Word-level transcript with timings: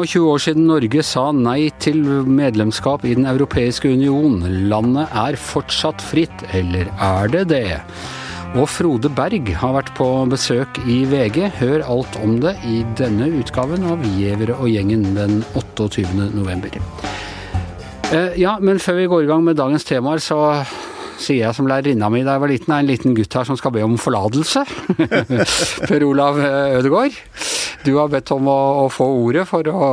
25 0.00 0.24
år 0.32 0.40
siden 0.40 0.66
Norge 0.68 1.02
sa 1.04 1.26
nei 1.36 1.68
til 1.82 2.00
medlemskap 2.24 3.04
i 3.04 3.12
Den 3.18 3.26
europeiske 3.28 3.90
union. 3.92 4.38
Landet 4.70 5.12
er 5.12 5.36
fortsatt 5.36 6.00
fritt, 6.00 6.44
eller 6.56 6.88
er 6.96 7.28
det 7.28 7.42
det? 7.50 7.80
Og 8.56 8.64
Frode 8.72 9.10
Berg 9.12 9.52
har 9.60 9.74
vært 9.76 9.92
på 9.98 10.06
besøk 10.30 10.80
i 10.88 11.02
VG. 11.10 11.50
Hør 11.60 11.84
alt 11.84 12.16
om 12.24 12.38
det 12.40 12.56
i 12.66 12.80
denne 12.98 13.28
utgaven 13.42 13.84
av 13.92 14.00
Gjevere 14.16 14.56
og 14.56 14.72
gjengen 14.72 15.04
den 15.18 15.42
28. 15.52 16.08
november. 16.32 16.80
Eh, 18.10 18.40
ja, 18.40 18.56
men 18.58 18.80
før 18.80 19.02
vi 19.02 19.10
går 19.12 19.26
i 19.26 19.30
gang 19.30 19.44
med 19.44 19.60
dagens 19.60 19.84
temaer, 19.84 20.18
så 20.18 20.64
sier 21.22 21.44
jeg 21.44 21.56
som 21.56 21.68
lærerinna 21.70 22.10
mi 22.12 22.22
da 22.26 22.36
jeg 22.36 22.44
var 22.44 22.52
liten, 22.52 22.74
er 22.74 22.84
en 22.84 22.90
liten 22.90 23.16
gutt 23.16 23.36
her 23.36 23.48
som 23.48 23.58
skal 23.60 23.74
be 23.74 23.84
om 23.86 23.96
forlatelse. 24.00 24.64
per 25.88 26.06
Olav 26.06 26.40
Ødegaard. 26.40 27.16
Du 27.84 27.94
har 27.96 28.10
bedt 28.12 28.32
om 28.34 28.48
å, 28.50 28.60
å, 28.84 28.86
få 28.92 29.06
ordet 29.22 29.46
for 29.48 29.64
å 29.72 29.86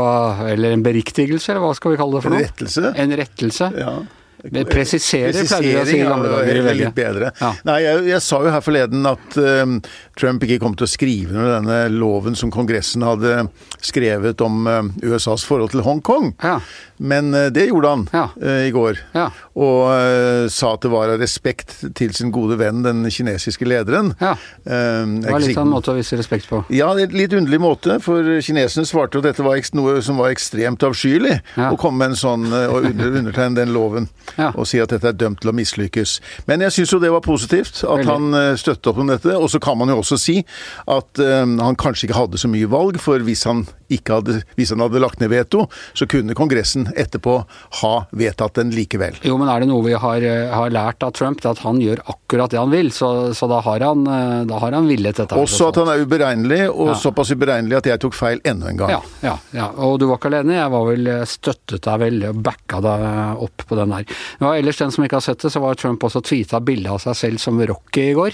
Eller 0.50 0.74
en 0.76 0.84
beriktigelse, 0.84 1.54
eller 1.54 1.64
hva 1.64 1.74
skal 1.78 1.94
vi 1.94 2.00
kalle 2.02 2.18
det 2.18 2.24
for 2.26 2.36
noe? 2.36 2.44
En 2.44 2.50
rettelse. 2.50 2.94
En 3.04 3.20
rettelse. 3.22 3.70
Ja. 3.80 3.98
Presisere, 4.70 5.32
pleier 5.34 5.64
vi 5.64 5.72
å 5.80 5.86
si 5.88 5.96
i 5.98 6.04
gamle 6.06 6.30
dager. 6.30 6.60
Litt 6.78 6.96
bedre. 6.96 7.32
Ja. 7.40 7.50
Nei, 7.68 7.78
jeg, 7.82 8.04
jeg, 8.12 8.22
sa 8.24 8.42
jo 8.46 8.52
her 8.54 8.62
forleden 8.64 9.10
at 9.10 9.38
um, 9.42 9.80
Trump 10.18 10.44
ikke 10.44 10.60
kom 10.64 10.76
til 10.78 10.88
å 10.88 10.90
skrive 10.92 11.34
under 11.36 11.54
denne 11.60 11.80
loven 11.94 12.36
som 12.38 12.52
Kongressen 12.54 13.06
hadde 13.06 13.48
skrevet 13.86 14.42
om 14.42 14.66
um, 14.68 14.92
USAs 15.04 15.46
forhold 15.48 15.72
til 15.76 15.84
Hongkong. 15.86 16.32
Ja. 16.44 16.58
Men 16.98 17.30
uh, 17.36 17.48
det 17.54 17.68
gjorde 17.70 17.92
han 17.94 18.06
Ja. 18.14 18.26
uh, 18.42 18.64
i 18.68 18.72
går. 18.74 19.00
Ja. 19.14 19.28
Og 19.58 20.50
sa 20.54 20.74
at 20.76 20.84
det 20.86 20.90
var 20.92 21.10
av 21.10 21.20
respekt 21.22 21.72
til 21.98 22.12
sin 22.14 22.30
gode 22.34 22.58
venn, 22.60 22.84
den 22.86 23.06
kinesiske 23.12 23.66
lederen. 23.66 24.12
Ja. 24.22 24.36
Det 24.64 25.32
var 25.32 25.42
litt 25.42 25.58
av 25.58 25.66
en 25.66 25.72
måte 25.74 25.92
å 25.92 25.96
vise 25.98 26.18
respekt 26.20 26.46
på. 26.50 26.60
ja, 26.74 26.92
en 26.94 27.14
litt 27.16 27.34
underlig 27.34 27.60
måte, 27.62 27.98
for 28.04 28.22
kineserne 28.44 28.86
svarte 28.88 29.18
at 29.18 29.26
dette 29.26 29.44
var 29.46 29.58
noe 29.78 29.98
som 30.06 30.20
var 30.22 30.30
ekstremt 30.34 30.84
avskyelig. 30.86 31.40
Å 31.58 31.76
komme 31.82 31.98
med 32.04 32.14
en 32.14 32.20
sånn 32.20 32.46
eh, 32.54 32.68
og 32.70 32.86
undertegne 32.94 33.58
den 33.58 33.74
loven 33.74 34.08
og 34.54 34.68
si 34.70 34.78
at 34.80 34.94
dette 34.94 35.10
er 35.10 35.18
dømt 35.18 35.42
til 35.42 35.50
å 35.52 35.56
mislykkes. 35.58 36.20
Men 36.48 36.62
jeg 36.68 36.76
syns 36.78 36.94
jo 36.94 37.00
det 37.02 37.10
var 37.12 37.24
positivt 37.26 37.82
at 37.84 37.90
Veldig. 38.04 38.08
han 38.14 38.38
eh, 38.38 38.54
støttet 38.62 38.88
opp 38.94 39.02
om 39.02 39.10
dette. 39.10 39.34
Og 39.36 39.50
så 39.52 39.60
kan 39.64 39.78
man 39.82 39.90
jo 39.90 39.98
også 40.04 40.07
si 40.16 40.38
at 40.88 41.20
eh, 41.20 41.44
han 41.44 41.76
kanskje 41.76 42.08
ikke 42.08 42.20
hadde 42.22 42.40
så 42.40 42.48
mye 42.48 42.70
valg, 42.72 43.02
for 43.04 43.20
hvis 43.28 43.44
han, 43.50 43.66
ikke 43.94 44.18
hadde, 44.20 44.42
hvis 44.58 44.72
han 44.74 44.82
hadde 44.84 45.00
lagt 45.04 45.20
ned 45.22 45.30
veto, 45.32 45.68
så 45.98 46.08
kunne 46.10 46.36
Kongressen 46.38 46.88
etterpå 46.98 47.38
ha 47.82 47.94
vedtatt 48.12 48.58
den 48.60 48.72
likevel. 48.76 49.16
Jo, 49.24 49.38
men 49.40 49.48
er 49.52 49.64
det 49.64 49.70
noe 49.70 49.84
vi 49.86 49.94
har, 49.94 50.22
eh, 50.22 50.50
har 50.54 50.70
lært 50.74 51.04
av 51.08 51.14
Trump, 51.18 51.40
det 51.42 51.48
er 51.50 51.56
at 51.56 51.64
han 51.64 51.80
gjør 51.82 52.02
akkurat 52.12 52.52
det 52.52 52.60
han 52.60 52.72
vil. 52.74 52.92
Så, 52.92 53.34
så 53.38 53.48
da, 53.50 53.62
har 53.66 53.80
han, 53.86 54.04
eh, 54.08 54.44
da 54.50 54.60
har 54.60 54.72
han 54.76 54.88
villet 54.90 55.16
dette. 55.22 55.36
Også 55.40 55.70
at 55.70 55.80
han 55.82 55.88
er 55.94 56.04
uberegnelig, 56.06 56.62
og 56.74 56.88
Ja. 56.94 56.98
såpass 57.00 57.32
uberegnelig 57.32 57.78
at 57.78 57.86
jeg 57.92 58.00
tok 58.04 58.14
feil 58.18 58.42
enda 58.44 58.68
en 58.70 58.78
gang. 58.78 58.90
Ja, 58.90 59.02
ja, 59.24 59.36
ja. 59.54 59.68
Og 59.88 60.00
du 60.00 60.08
var 60.08 60.18
ikke 60.20 60.32
alene. 60.34 60.58
Jeg 60.60 60.72
var 60.72 60.86
vel 60.90 61.08
eh, 61.08 61.24
støttet 61.26 61.82
deg 61.88 62.00
vel 62.00 62.24
og 62.30 62.42
backa 62.44 62.82
deg 62.82 63.44
opp 63.48 63.66
på 63.68 63.76
den 63.80 63.90
der. 63.96 64.06
Ja, 64.42 64.54
ellers, 64.54 64.78
den 64.78 64.92
som 64.92 65.04
ikke 65.06 65.18
har 65.22 65.26
sett 65.28 65.40
det, 65.46 65.52
så 65.54 65.62
var 65.64 65.76
Trump 65.80 66.04
også 66.04 66.22
tweeta 66.24 66.60
bilde 66.64 66.90
av 66.92 67.00
seg 67.04 67.16
selv 67.16 67.40
som 67.40 67.60
Rocky 67.62 68.10
i 68.12 68.14
går. 68.18 68.32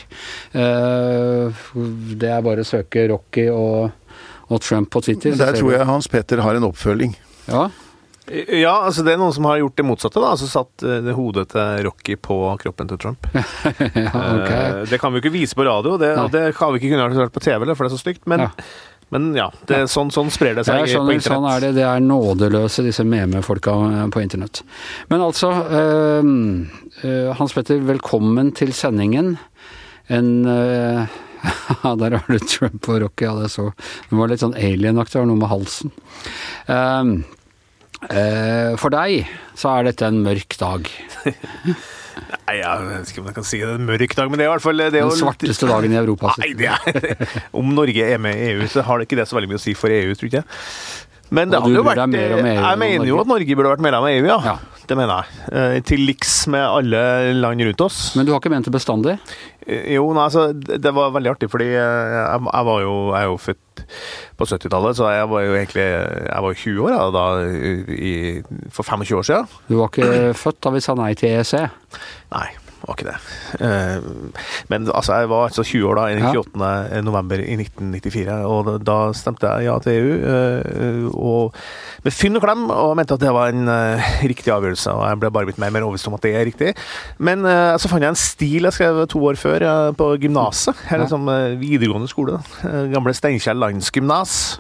Det 0.54 2.30
er 2.30 2.42
bare 2.46 2.64
å 2.64 2.68
søke 2.68 3.08
Rocky 3.12 3.48
og, 3.50 3.92
og 4.50 4.62
Trump 4.62 4.90
på 4.92 5.02
Twitter. 5.06 5.30
Men 5.36 5.38
Der 5.40 5.54
tror 5.60 5.72
jeg 5.78 5.86
Hans 5.88 6.08
Petter 6.12 6.42
har 6.44 6.56
en 6.60 6.64
oppfølging. 6.72 7.16
Ja, 7.48 7.70
Ja, 8.32 8.78
altså 8.88 9.04
det 9.04 9.12
er 9.14 9.18
noen 9.20 9.34
som 9.36 9.44
har 9.50 9.58
gjort 9.60 9.76
det 9.76 9.84
motsatte. 9.84 10.16
da, 10.24 10.30
altså 10.32 10.48
Satt 10.48 10.84
eh, 10.88 11.02
det 11.04 11.12
hodet 11.18 11.50
til 11.52 11.82
Rocky 11.84 12.16
på 12.16 12.38
kroppen 12.62 12.88
til 12.88 12.98
Trump. 13.02 13.28
ja, 13.34 14.14
ok. 14.14 14.52
Eh, 14.54 14.86
Det 14.88 15.00
kan 15.02 15.12
vi 15.12 15.20
jo 15.20 15.24
ikke 15.26 15.34
vise 15.34 15.56
på 15.60 15.66
radio, 15.68 15.98
det, 16.00 16.14
og 16.18 16.32
det 16.32 16.46
har 16.56 16.72
vi 16.72 16.80
ikke 16.80 16.94
kunnet 16.96 17.18
gjøre 17.20 17.34
på 17.36 17.44
TV, 17.44 17.66
for 17.76 17.84
det 17.84 17.92
er 17.92 17.96
så 17.98 18.00
stygt. 18.00 18.24
Men 18.32 18.46
Ja. 18.46 18.50
men 19.12 19.28
ja 19.36 19.50
det, 19.68 19.76
er 19.76 19.92
sånn, 19.92 20.08
sånn 20.10 20.32
sprer 20.32 20.56
det 20.56 20.64
seg 20.66 20.86
seg 20.88 20.96
sånn, 20.96 21.06
på 21.12 21.18
internett. 21.18 21.36
sånn 21.36 21.50
er 21.52 21.60
det. 21.66 21.74
Det 21.76 21.84
er 21.84 22.00
nådeløse, 22.00 22.86
disse 22.88 23.04
meme-folka 23.04 23.76
på 24.16 24.24
internett. 24.24 24.64
Men 25.12 25.20
altså, 25.28 25.52
øh, 25.68 26.32
eh, 27.04 27.34
Hans 27.36 27.52
Petter, 27.54 27.84
velkommen 27.84 28.54
til 28.56 28.72
sendingen. 28.72 29.36
En 30.08 30.32
eh, 30.48 31.04
Ja, 31.04 31.08
der 32.02 32.18
har 32.18 32.28
du 32.30 32.40
Trump 32.48 32.90
og 32.90 33.02
Rocky, 33.04 33.28
ja, 33.28 33.34
det 33.40 33.52
så 33.54 33.70
Det 33.76 34.18
var 34.18 34.32
litt 34.32 34.44
sånn 34.44 34.58
alien-aktig, 34.58 35.20
var 35.20 35.30
noe 35.30 35.42
med 35.42 35.52
halsen. 35.52 35.94
Um, 36.68 37.16
uh, 38.08 38.74
for 38.80 38.94
deg 38.94 39.28
så 39.60 39.76
er 39.76 39.90
dette 39.90 40.08
en 40.08 40.24
mørk 40.26 40.58
dag. 40.62 40.88
Nei, 42.14 42.60
jeg 42.60 42.86
vet 42.88 43.10
ikke 43.10 43.22
om 43.24 43.30
jeg 43.30 43.36
kan 43.40 43.48
si 43.48 43.60
det 43.62 43.70
er 43.72 43.80
en 43.80 43.88
mørk 43.88 44.16
dag, 44.18 44.30
men 44.30 44.40
det 44.40 44.46
er 44.46 44.52
i 44.52 44.54
hvert 44.54 44.66
fall 44.66 44.80
det 44.80 44.88
er 44.92 44.96
Den 45.00 45.16
svarteste 45.18 45.70
dagen 45.70 45.96
i 45.96 46.00
Europa. 46.00 46.36
Nei, 46.44 46.52
det 46.58 46.70
er 46.70 47.40
Om 47.58 47.74
Norge 47.76 48.06
er 48.06 48.22
med 48.22 48.38
i 48.38 48.52
EU, 48.54 48.68
så 48.72 48.86
har 48.86 49.00
det 49.00 49.10
ikke 49.10 49.20
det 49.22 49.28
så 49.30 49.40
veldig 49.40 49.54
mye 49.54 49.62
å 49.62 49.66
si 49.66 49.76
for 49.78 49.94
EU, 49.94 50.14
tror 50.20 50.40
jeg. 50.40 50.46
Men 51.34 51.50
det 51.52 51.60
hadde 51.64 51.74
jo 51.74 51.84
vært 51.88 52.04
EU 52.04 52.38
Jeg 52.46 52.80
mener 52.84 53.10
jo 53.10 53.18
at 53.24 53.30
Norge 53.32 53.58
burde 53.58 53.72
vært 53.74 53.84
medlem 53.86 54.06
av 54.06 54.12
EU, 54.14 54.28
ja. 54.30 54.38
Ja. 54.54 54.56
Det 54.84 54.98
mener 55.00 55.22
jeg. 55.24 55.44
Eh, 55.56 55.78
Til 55.88 56.02
liks 56.04 56.34
med 56.52 56.64
alle 56.66 57.02
land 57.40 57.62
rundt 57.64 57.84
oss. 57.86 58.00
Men 58.18 58.28
du 58.28 58.34
har 58.34 58.42
ikke 58.42 58.52
ment 58.52 58.68
det 58.68 58.74
bestandig? 58.76 59.14
Eh, 59.66 59.94
Jo, 59.96 60.10
nei, 60.16 60.26
altså, 60.28 60.50
det 60.54 60.92
var 60.96 61.14
veldig 61.16 61.32
artig, 61.32 61.50
fordi 61.52 61.70
eh, 61.72 62.16
jeg, 62.18 62.42
jeg 62.50 62.68
var 62.70 62.82
jo 62.84 62.96
jeg 63.14 63.22
er 63.22 63.30
jo 63.30 63.38
født 63.40 63.86
på 64.38 64.48
70-tallet, 64.50 64.98
så 65.00 65.08
jeg 65.14 65.30
var 65.32 65.46
jo 65.46 65.56
egentlig 65.56 65.86
Jeg 65.88 66.44
var 66.46 66.60
20 66.66 66.84
år 66.84 66.92
ja, 66.94 67.06
da, 67.16 67.24
i, 67.96 68.14
for 68.76 68.84
25 68.84 69.18
år 69.22 69.30
siden. 69.30 69.56
Du 69.70 69.78
var 69.80 69.92
ikke 69.94 70.34
født 70.44 70.60
da 70.68 70.76
vi 70.76 70.84
sa 70.84 70.98
nei 71.00 71.14
til 71.20 71.32
E 71.32 71.40
EEC? 71.40 71.56
Nei, 72.36 72.48
var 72.88 72.98
ikke 72.98 73.08
det. 73.08 73.18
Eh, 73.64 74.08
Men 74.70 74.88
altså, 74.92 75.14
jeg 75.22 75.30
var 75.32 75.46
altså 75.48 75.64
20 75.64 75.88
år 75.90 75.96
da, 76.00 76.08
i 76.12 76.16
den 76.18 76.24
Ja. 76.24 76.42
28. 76.42 77.04
november 77.04 77.40
i 77.44 77.56
1994, 77.56 78.40
og 78.46 78.84
da, 78.84 78.98
stemte 79.14 79.48
jeg 79.48 79.66
ja 79.70 79.78
til 79.80 79.94
EU. 79.94 80.14
eh, 80.34 81.08
Og 81.14 81.54
med 82.04 82.12
fynn 82.14 82.36
og 82.36 82.44
klem, 82.44 82.66
og 82.70 82.96
mente 82.98 83.14
at 83.14 83.20
det 83.24 83.32
var 83.34 83.54
en 83.54 83.68
eh, 83.68 84.04
riktig 84.28 84.52
avgjørelse. 84.52 84.92
Og 84.92 85.06
jeg 85.08 85.20
ble 85.22 85.32
bare 85.32 85.46
blitt 85.46 85.62
mer 85.62 85.68
og 85.72 85.74
mer 85.78 85.88
overbevist 85.88 86.08
om 86.12 86.18
at 86.18 86.22
det 86.26 86.36
er 86.36 86.46
riktig. 86.50 86.74
Men 87.20 87.44
så 87.44 87.84
så 87.84 87.90
fant 87.92 88.02
jeg 88.02 88.10
en 88.14 88.16
stil 88.16 88.64
jeg 88.64 88.74
skrev 88.74 89.02
to 89.12 89.20
år 89.28 89.36
før, 89.36 89.64
på 89.94 90.06
gymnaset. 90.24 90.76
Eller 90.92 91.12
eh, 91.12 91.58
videregående 91.60 92.08
skole. 92.08 92.40
Gamle 92.64 93.14
Steinkjer 93.14 93.54
landsgymnas. 93.60 94.60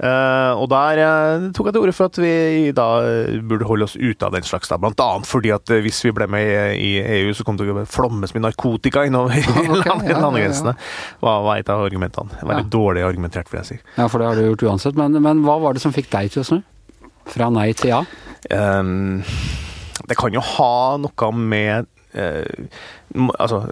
Eh, 0.00 0.52
og 0.56 0.64
der 0.72 0.96
eh, 1.04 1.42
tok 1.52 1.66
jeg 1.68 1.74
til 1.76 1.82
orde 1.84 1.92
for 1.92 2.08
at 2.08 2.18
vi 2.22 2.70
da 2.72 2.86
eh, 3.04 3.34
burde 3.44 3.66
holde 3.68 3.84
oss 3.84 3.98
ute 4.00 4.24
av 4.24 4.32
den 4.32 4.46
slags, 4.48 4.70
da. 4.72 4.78
Blant 4.80 5.02
annet 5.04 5.28
fordi 5.28 5.52
at 5.52 5.68
hvis 5.84 5.98
vi 6.06 6.12
ble 6.16 6.24
med 6.32 6.78
i, 6.80 6.94
EU, 7.18 7.34
så 7.36 7.44
kom 7.44 7.58
det 7.60 7.66
til 7.68 7.76
å 7.76 7.84
flommes 7.84 8.32
med 8.32 8.46
narkotika 8.46 9.04
innover 9.04 9.36
okay, 9.44 10.14
landegrensene. 10.16 10.72
ja, 10.72 10.80
ja. 11.20 11.36
Var, 11.44 11.50
et 11.60 11.68
av 11.74 11.84
argumentene. 11.84 12.32
Veldig 12.40 12.64
Ja. 12.64 12.70
dårlig 12.72 13.04
argumentert, 13.04 13.52
vil 13.52 13.60
jeg 13.60 13.68
si. 13.74 13.78
Ja, 13.98 14.08
for 14.08 14.22
det 14.24 14.30
har 14.30 14.40
du 14.40 14.46
gjort 14.48 14.64
uansett. 14.70 14.96
Men, 14.96 15.20
men 15.20 15.44
hva 15.44 15.58
var 15.60 15.76
det 15.76 15.84
som 15.84 15.92
fikk 15.92 16.08
deg 16.14 16.32
til 16.32 16.40
å 16.44 16.48
snu? 16.48 16.60
Fra 17.30 17.50
nei 17.52 17.68
til 17.76 17.92
ja? 17.92 18.00
Um, 18.56 19.20
det 20.08 20.16
kan 20.18 20.32
jo 20.32 20.40
ha 20.56 20.72
noe 20.98 21.28
med 21.36 21.84
m- 22.16 22.66
altså, 23.38 23.64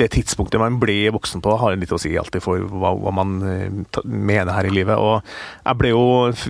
det 0.00 0.10
tidspunktet 0.14 0.60
man 0.62 0.78
blir 0.82 1.10
voksen 1.14 1.42
på, 1.44 1.56
har 1.58 1.76
litt 1.78 1.92
å 1.94 2.00
si 2.00 2.12
alltid 2.18 2.44
for 2.44 2.62
hva, 2.70 2.94
hva 2.98 3.14
man 3.14 3.38
eh, 3.46 4.02
mener 4.04 4.54
her 4.54 4.68
i 4.68 4.74
livet. 4.74 4.98
Og 4.98 5.20
jeg 5.64 5.80
ble 5.80 5.94
jo, 5.94 6.04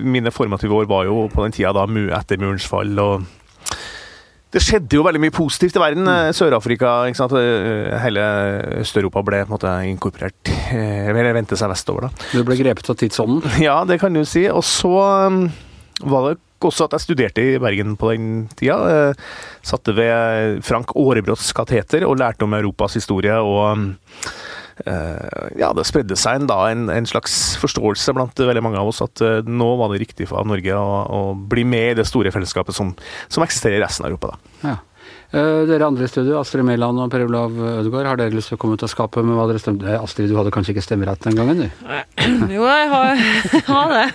Mine 0.04 0.32
formative 0.34 0.76
år 0.76 0.90
var 0.90 1.06
jo 1.08 1.26
på 1.32 1.44
den 1.46 1.56
tida 1.56 1.72
da 1.76 1.86
etter 2.18 2.40
murens 2.40 2.68
fall. 2.68 2.92
og 2.98 3.28
det 4.50 4.58
skjedde 4.64 4.96
jo 4.98 5.04
veldig 5.06 5.20
mye 5.22 5.34
positivt 5.34 5.76
i 5.78 5.82
verden. 5.82 6.08
Eh, 6.10 6.32
Sør-Afrika, 6.34 7.04
ikke 7.06 7.20
sant? 7.20 7.34
Eh, 7.38 7.94
hele 8.02 8.24
Øst-Europa 8.82 9.22
ble 9.22 9.44
på 9.44 9.52
en 9.52 9.54
måte 9.54 9.74
inkorporert. 9.86 10.50
Eller 10.74 11.30
vendte 11.36 11.58
seg 11.58 11.70
vestover, 11.70 12.08
da. 12.08 12.28
Du 12.34 12.42
ble 12.46 12.58
grepet 12.58 12.90
av 12.90 12.98
tidsånden? 12.98 13.46
Ja, 13.62 13.78
det 13.86 14.00
kan 14.02 14.14
du 14.16 14.24
si. 14.26 14.48
Og 14.50 14.64
så 14.66 14.90
um, 15.30 15.44
var 16.02 16.26
det 16.26 16.40
også 16.68 16.86
at 16.86 16.96
jeg 16.96 17.06
studerte 17.06 17.44
i 17.44 17.58
Bergen 17.62 17.96
på 18.00 18.12
den 18.12 18.30
tida. 18.58 18.78
Eh, 18.90 19.28
satte 19.66 19.94
ved 19.96 20.60
Frank 20.66 20.94
Aarebrots 20.96 21.52
kateter 21.56 22.06
og 22.08 22.18
lærte 22.20 22.46
om 22.46 22.56
Europas 22.58 22.98
historie. 22.98 23.36
og 23.38 23.86
eh, 24.86 25.54
ja, 25.60 25.72
det 25.76 25.86
spredde 25.88 26.18
seg 26.18 26.40
en, 26.40 26.50
da, 26.50 26.60
en, 26.72 26.88
en 26.92 27.08
slags 27.08 27.56
forståelse 27.60 28.14
blant 28.16 28.44
veldig 28.50 28.64
mange 28.64 28.80
av 28.80 28.92
oss 28.92 29.02
at 29.04 29.24
eh, 29.24 29.40
nå 29.46 29.72
var 29.80 29.92
det 29.92 30.04
riktig 30.04 30.28
for 30.30 30.46
Norge 30.48 30.76
å, 30.76 31.00
å 31.04 31.22
bli 31.34 31.64
med 31.64 31.92
i 31.92 31.98
det 32.02 32.08
store 32.08 32.32
fellesskapet 32.34 32.76
som, 32.76 32.94
som 33.28 33.44
eksisterer 33.46 33.80
i 33.80 33.84
resten 33.84 34.06
av 34.06 34.12
Europa. 34.12 34.34
Da. 34.34 34.70
Ja. 34.72 34.78
Eh, 35.30 35.60
dere 35.68 35.86
andre 35.86 36.08
i 36.08 36.10
studio, 36.10 36.40
Astrid 36.40 36.64
Mæland 36.66 36.98
og 36.98 37.10
Per 37.12 37.22
Olav 37.22 37.52
Ødegaard, 37.54 38.08
har 38.10 38.18
dere 38.18 38.34
lyst 38.34 38.50
til 38.50 38.56
å 38.58 38.60
komme 38.64 38.74
ut 38.74 38.82
av 38.82 38.90
skapet 38.90 39.22
med 39.22 39.36
hva 39.38 39.44
dere 39.46 39.60
stemte? 39.62 39.86
Eh, 39.86 40.02
Astrid, 40.02 40.26
du 40.26 40.34
hadde 40.34 40.50
kanskje 40.50 40.72
ikke 40.74 40.82
stemmerett 40.82 41.22
den 41.22 41.38
gangen, 41.38 41.60
du? 41.62 41.68
Jo, 42.56 42.64
jeg 42.66 42.88
har, 42.90 43.22
har 43.68 43.94
det. 43.94 44.08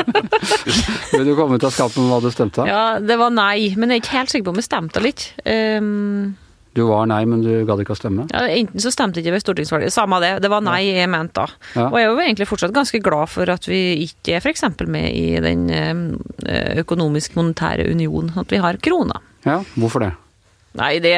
Vil 1.14 1.24
du 1.30 1.32
komme 1.38 1.56
ut 1.56 1.64
av 1.64 1.72
skapet 1.72 1.96
med 2.02 2.12
hva 2.12 2.20
du 2.20 2.28
stemte? 2.34 2.66
Ja, 2.68 2.82
det 3.00 3.16
var 3.20 3.32
nei, 3.32 3.70
men 3.80 3.88
jeg 3.94 4.02
er 4.02 4.04
ikke 4.04 4.18
helt 4.18 4.34
sikker 4.34 4.50
på 4.50 4.54
om 4.54 4.60
jeg 4.60 4.68
stemte 4.68 5.02
litt. 5.04 5.24
Um, 5.48 6.36
Du 6.76 6.84
var 6.86 7.08
nei, 7.10 7.22
men 7.26 7.40
du 7.42 7.48
gadd 7.66 7.80
ikke 7.82 7.96
å 7.96 7.98
stemme? 7.98 8.28
ja, 8.30 8.44
enten 8.60 8.78
så 8.84 8.92
stemte 8.94 9.18
jeg 9.18 9.24
ikke 9.26 9.38
ved 9.38 9.42
stortingsvalget, 9.46 9.90
samme 9.96 10.20
det, 10.22 10.34
det 10.44 10.52
var 10.52 10.60
nei 10.62 10.82
jeg 10.86 11.08
mente 11.10 11.40
da. 11.40 11.48
Ja. 11.80 11.88
Og 11.88 11.96
jeg 11.98 12.06
er 12.06 12.12
jo 12.12 12.20
egentlig 12.28 12.46
fortsatt 12.52 12.76
ganske 12.76 13.00
glad 13.02 13.32
for 13.32 13.50
at 13.56 13.66
vi 13.72 13.80
ikke 14.04 14.36
er 14.36 14.44
f.eks. 14.44 14.68
med 14.84 15.08
i 15.16 15.40
den 15.42 15.64
økonomisk-monetære 16.84 17.88
union, 17.90 18.30
at 18.38 18.52
vi 18.52 18.60
har 18.62 18.78
krona. 18.84 19.18
Ja, 19.46 19.60
hvorfor 19.76 20.04
det? 20.04 20.12
Nei, 20.78 21.00
det 21.02 21.12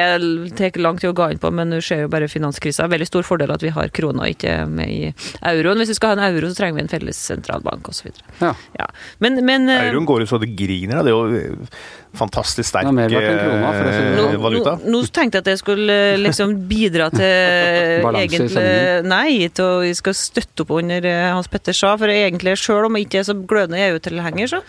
tar 0.57 0.79
lang 0.81 0.97
tid 0.97 1.11
å 1.11 1.17
gå 1.17 1.27
inn 1.29 1.41
på, 1.41 1.51
men 1.53 1.69
du 1.75 1.77
ser 1.85 2.03
jo 2.03 2.09
bare 2.09 2.25
finanskrisa. 2.31 2.87
Veldig 2.89 3.05
stor 3.05 3.25
fordel 3.27 3.51
at 3.53 3.61
vi 3.61 3.69
har 3.75 3.91
krona 3.93 4.25
og 4.25 4.33
ikke 4.33 4.63
med 4.65 4.89
i 4.89 5.11
euroen. 5.45 5.77
Hvis 5.77 5.91
vi 5.93 5.97
skal 5.99 6.13
ha 6.13 6.17
en 6.17 6.25
euro, 6.25 6.49
så 6.49 6.57
trenger 6.57 6.79
vi 6.79 6.85
en 6.87 6.89
felles 6.89 7.19
sentralbank 7.29 7.91
osv. 7.91 8.09
Ja. 8.39 8.55
Ja. 8.79 8.87
Men, 9.21 9.37
men 9.45 9.69
eh, 9.69 9.91
Euroen 9.91 10.09
går 10.09 10.23
jo 10.25 10.31
så 10.31 10.41
det 10.41 10.55
griner. 10.57 11.03
av. 11.03 11.05
Det 11.05 11.13
er 11.13 11.51
jo 11.51 11.69
fantastisk 12.17 12.69
sterk 12.69 12.89
er 12.89 13.13
eh, 13.17 14.17
sånn. 14.17 14.37
valuta. 14.41 14.75
nå, 14.83 14.91
nå 14.93 15.01
tenkte 15.13 15.39
jeg 15.39 15.45
at 15.45 15.51
jeg 15.53 15.61
skulle 15.61 15.97
eh, 16.13 16.19
liksom 16.21 16.55
bidra 16.69 17.09
til 17.13 18.07
egentlig. 18.23 18.65
Nei, 19.07 19.49
til 19.49 19.65
å 19.65 19.81
jeg 19.85 19.97
skal 19.99 20.17
støtte 20.17 20.65
opp 20.65 20.75
under 20.77 21.07
eh, 21.09 21.29
Hans 21.33 21.49
Petter 21.51 21.75
sa. 21.77 21.95
For 21.99 22.11
egentlig, 22.13 22.55
sjøl 22.61 22.87
om 22.89 22.99
jeg 22.99 23.07
ikke 23.07 23.23
er 23.23 23.27
så 23.31 23.37
glødende 23.37 23.81
EU-tilhenger, 23.87 24.53
så 24.53 24.61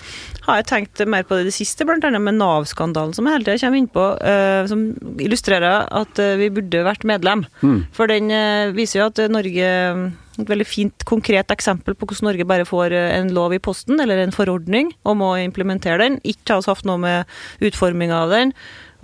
har 0.48 0.60
jeg 0.60 0.68
tenkt 0.70 1.04
mer 1.08 1.26
på 1.26 1.36
det 1.36 1.46
i 1.46 1.50
det 1.50 1.56
siste, 1.56 1.86
blant 1.88 2.04
annet 2.06 2.22
med 2.24 2.38
Nav-skandalen 2.40 3.14
som 3.16 3.28
jeg 3.28 3.38
hele 3.38 3.48
tida 3.48 3.60
kommer 3.64 3.80
inn 3.80 3.92
på, 3.92 4.08
eh, 4.32 4.64
som 4.70 4.84
illustrerer 5.22 5.88
at 6.00 6.20
eh, 6.22 6.36
vi 6.40 6.50
burde 6.54 6.84
vært 6.86 7.06
medlem. 7.08 7.46
Mm. 7.62 7.80
For 7.96 8.10
den 8.10 8.32
eh, 8.34 8.74
viser 8.76 9.02
jo 9.02 9.08
at 9.10 9.22
eh, 9.22 9.32
Norge 9.32 9.70
et 10.42 10.50
veldig 10.50 10.66
fint, 10.66 11.04
konkret 11.08 11.52
eksempel 11.54 11.96
på 11.96 12.08
hvordan 12.08 12.30
Norge 12.30 12.46
bare 12.48 12.66
får 12.68 12.94
eh, 12.96 13.12
en 13.18 13.30
lov 13.36 13.54
i 13.54 13.60
posten, 13.62 14.00
eller 14.02 14.22
en 14.22 14.34
forordning, 14.34 14.92
om 15.06 15.22
å 15.24 15.34
implementere 15.40 16.00
den. 16.02 16.18
Ikke 16.24 16.56
har 16.56 16.64
vi 16.64 16.72
hatt 16.72 16.88
noe 16.88 17.00
med 17.02 17.64
utforminga 17.64 18.24
av 18.24 18.34
den. 18.34 18.54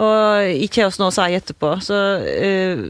Og 0.00 0.64
ikke 0.64 0.86
har 0.86 0.94
vi 0.94 1.02
noe 1.02 1.12
å 1.12 1.14
si 1.14 1.36
etterpå. 1.36 1.74
Så 1.84 1.96
uh, 2.24 2.84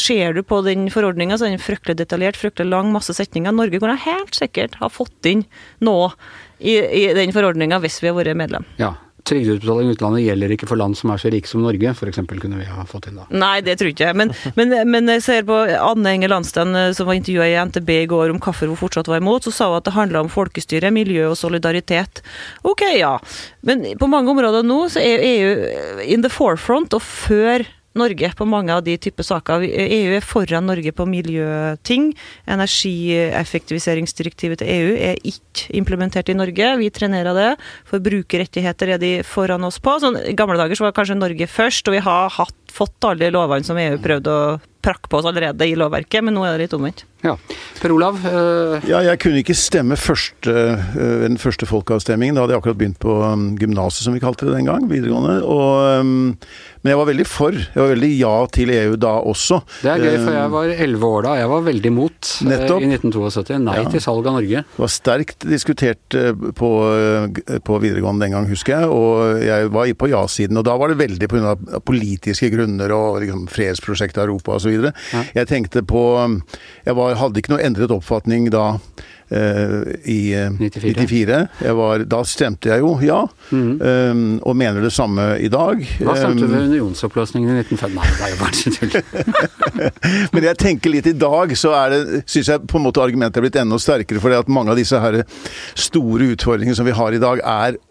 ser 0.00 0.32
du 0.32 0.40
på 0.48 0.62
den 0.64 0.86
forordninga, 0.92 1.36
så 1.36 1.44
er 1.44 1.52
den 1.52 1.60
fryktelig 1.60 1.98
detaljert, 2.00 2.38
fryktelig 2.40 2.72
lang, 2.72 2.88
masse 2.94 3.12
setninger. 3.12 3.52
Norge 3.52 3.82
kunne 3.82 3.98
helt 4.00 4.32
sikkert 4.36 4.78
ha 4.80 4.88
fått 4.88 5.28
inn 5.28 5.44
noe 5.84 6.14
i, 6.58 6.78
i 6.78 7.04
den 7.16 7.34
forordninga 7.36 7.82
hvis 7.84 8.00
vi 8.00 8.08
har 8.08 8.16
vært 8.16 8.40
medlem. 8.40 8.64
ja. 8.80 8.94
Trygdeutbetaling 9.24 9.92
utlandet 9.94 10.24
gjelder 10.26 10.52
ikke 10.52 10.68
for 10.68 10.76
land 10.80 10.98
som 10.98 11.12
er 11.14 11.20
så 11.20 11.30
rike 11.32 11.48
som 11.48 11.62
Norge, 11.64 11.94
f.eks. 11.94 12.20
kunne 12.28 12.58
vi 12.60 12.66
ha 12.68 12.84
fått 12.88 13.08
inn 13.08 13.20
da. 13.20 13.24
Nei, 13.32 13.62
det 13.64 13.78
tror 13.80 13.92
ikke 13.92 14.10
jeg. 14.10 14.18
Men, 14.20 14.34
men, 14.58 14.74
men 14.90 15.08
jeg 15.14 15.24
ser 15.24 15.46
på 15.48 15.56
Anne 15.78 16.12
Enger 16.12 16.34
Landsten 16.34 16.76
eh, 16.76 16.90
som 16.96 17.08
var 17.08 17.16
intervjua 17.16 17.48
i 17.48 17.56
NTB 17.70 17.92
i 17.96 18.10
går 18.10 18.34
om 18.34 18.40
hvorfor 18.44 18.68
hun 18.68 18.80
fortsatt 18.80 19.08
var 19.08 19.22
imot, 19.22 19.46
så 19.46 19.54
sa 19.54 19.70
hun 19.70 19.78
at 19.78 19.88
det 19.88 19.96
handla 19.96 20.24
om 20.24 20.32
folkestyre, 20.32 20.92
miljø 20.94 21.30
og 21.30 21.38
solidaritet. 21.40 22.20
Ok, 22.68 22.84
ja. 22.98 23.16
Men 23.64 23.86
på 24.00 24.10
mange 24.12 24.34
områder 24.34 24.66
nå 24.66 24.82
så 24.92 25.00
er 25.00 25.24
EU 25.24 26.04
in 26.04 26.24
the 26.24 26.32
forefront 26.32 26.92
og 26.96 27.02
før 27.04 27.64
Norge 27.94 28.32
på 28.34 28.44
mange 28.48 28.74
av 28.74 28.82
de 28.86 28.96
typer 28.98 29.22
saker. 29.26 29.62
EU 29.62 30.14
er 30.16 30.24
foran 30.24 30.66
Norge 30.66 30.92
på 30.96 31.06
miljøting. 31.06 32.14
Energieffektiviseringsdirektivet 32.50 34.58
til 34.62 34.68
EU 34.74 34.96
er 35.10 35.16
ikke 35.22 35.68
implementert 35.78 36.28
i 36.32 36.38
Norge. 36.38 36.66
Vi 36.80 36.90
trenerer 36.94 37.34
det. 37.38 37.50
Forbrukerrettigheter 37.90 38.86
er 38.96 39.00
de 39.02 39.12
foran 39.26 39.66
oss 39.68 39.78
på. 39.82 39.90
Sånn, 40.02 40.18
I 40.26 40.38
gamle 40.38 40.58
dager 40.60 40.76
så 40.78 40.86
var 40.88 40.96
kanskje 40.96 41.20
Norge 41.20 41.46
først, 41.50 41.84
og 41.88 41.94
vi 41.96 42.04
har 42.04 42.24
hatt, 42.34 42.60
fått 42.74 42.98
alle 43.06 43.34
lovene 43.34 43.66
som 43.66 43.78
EU 43.78 43.98
prøvde 44.02 44.30
å 44.34 44.58
prakke 44.84 45.08
på 45.10 45.20
oss 45.22 45.28
allerede 45.30 45.66
i 45.66 45.74
lovverket, 45.78 46.24
men 46.26 46.36
nå 46.36 46.44
er 46.46 46.54
det 46.58 46.66
litt 46.68 46.76
omvendt. 46.78 47.04
Ja. 47.24 47.38
Per 47.80 47.92
Olav, 47.94 48.18
eh, 48.28 48.82
Ja, 48.84 48.98
jeg 49.00 49.16
kunne 49.22 49.40
ikke 49.40 49.54
stemme 49.56 49.96
første, 49.96 50.52
øh, 50.52 51.22
ved 51.22 51.28
den 51.30 51.38
første 51.40 51.64
folkeavstemningen. 51.64 52.36
Da 52.36 52.42
hadde 52.44 52.52
jeg 52.52 52.60
akkurat 52.60 52.76
begynt 52.82 52.98
på 53.00 53.14
um, 53.24 53.46
gymnaset, 53.56 54.04
som 54.04 54.12
vi 54.12 54.20
kalte 54.20 54.44
det 54.44 54.52
den 54.58 54.68
gang, 54.68 54.84
videregående. 54.90 55.38
Og, 55.40 56.00
um, 56.04 56.36
men 56.84 56.92
jeg 56.92 56.98
var 57.00 57.08
veldig 57.08 57.26
for. 57.26 57.56
Jeg 57.56 57.80
var 57.80 57.94
veldig 57.94 58.10
ja 58.18 58.34
til 58.52 58.72
EU 58.74 58.98
da 59.00 59.14
også. 59.24 59.62
det 59.80 59.94
er 59.94 60.04
gøy, 60.04 60.18
for 60.20 60.36
jeg 60.36 60.50
var 60.52 60.74
elleve 60.84 61.10
år 61.16 61.24
da. 61.24 61.32
Jeg 61.40 61.48
var 61.54 61.64
veldig 61.70 61.92
mot 61.96 62.28
eh, 62.44 62.50
Nettopp. 62.50 62.84
i 62.84 62.90
1972. 62.92 63.58
Nei 63.64 63.78
Ja. 63.80 63.88
til 63.94 64.04
salg 64.04 64.28
av 64.28 64.36
Norge. 64.36 64.64
Det 64.68 64.82
var 64.84 64.92
sterkt 64.92 65.48
diskutert 65.48 66.18
på, 66.60 66.70
på 67.64 67.80
videregående 67.80 68.26
den 68.26 68.36
gang, 68.36 68.50
husker 68.52 68.82
jeg. 68.84 68.92
Og 68.92 69.40
jeg 69.48 69.72
var 69.72 69.88
på 70.04 70.10
ja-siden. 70.12 70.60
Og 70.60 70.68
da 70.68 70.76
var 70.76 70.92
det 70.92 71.00
veldig 71.00 71.30
pga. 71.32 71.56
politiske 71.88 72.52
grunner 72.52 72.92
og 72.92 73.22
liksom, 73.24 73.48
fredsprosjektet 73.48 74.26
Europa 74.26 74.58
osv. 74.60 74.73
Ja. 75.12 75.24
Jeg 75.34 75.50
tenkte 75.50 75.82
på 75.86 76.04
Jeg 76.84 76.96
var, 76.96 77.14
hadde 77.20 77.40
ikke 77.40 77.54
noe 77.54 77.64
endret 77.64 77.92
oppfatning 77.94 78.50
da. 78.52 78.78
eh, 79.28 79.76
I 80.10 80.18
eh, 80.36 80.50
94. 80.58 80.94
94. 80.98 81.38
Jeg 81.64 81.76
var, 81.78 82.04
da 82.10 82.20
stemte 82.28 82.68
jeg 82.72 82.82
jo 82.82 82.92
ja, 83.04 83.20
mm. 83.50 83.70
um, 83.80 84.24
og 84.42 84.56
mener 84.56 84.84
det 84.84 84.92
samme 84.92 85.38
i 85.40 85.48
dag. 85.52 85.80
Hva 86.00 86.16
stemte 86.18 86.44
du 86.44 86.52
ved 86.52 86.68
unionsoppløsningen 86.72 87.54
i 87.54 87.64
1905? 87.64 87.94
Nei, 87.94 88.10
det 88.10 88.26
er 88.26 88.34
jo 88.34 88.38
bare 88.42 88.52
tull. 88.76 88.92
Men 90.34 90.48
jeg 90.50 90.60
tenker 90.60 90.94
litt 90.94 91.08
i 91.10 91.16
dag, 91.16 91.56
så 91.58 91.74
er 91.78 91.94
det, 91.94 92.22
syns 92.30 92.52
jeg 92.52 92.66
på 92.70 92.80
en 92.80 92.86
måte 92.86 93.02
argumentet 93.04 93.40
er 93.40 93.46
blitt 93.46 93.58
enda 93.60 93.80
sterkere. 93.80 94.22
For 94.22 94.34
at 94.36 94.50
mange 94.52 94.74
av 94.74 94.80
disse 94.80 95.00
her 95.00 95.22
store 95.78 96.32
utfordringene 96.34 96.76
som 96.76 96.86
vi 96.88 96.94
har 96.96 97.16
i 97.16 97.22
dag, 97.22 97.42
er 97.44 97.78
eh, 97.78 97.82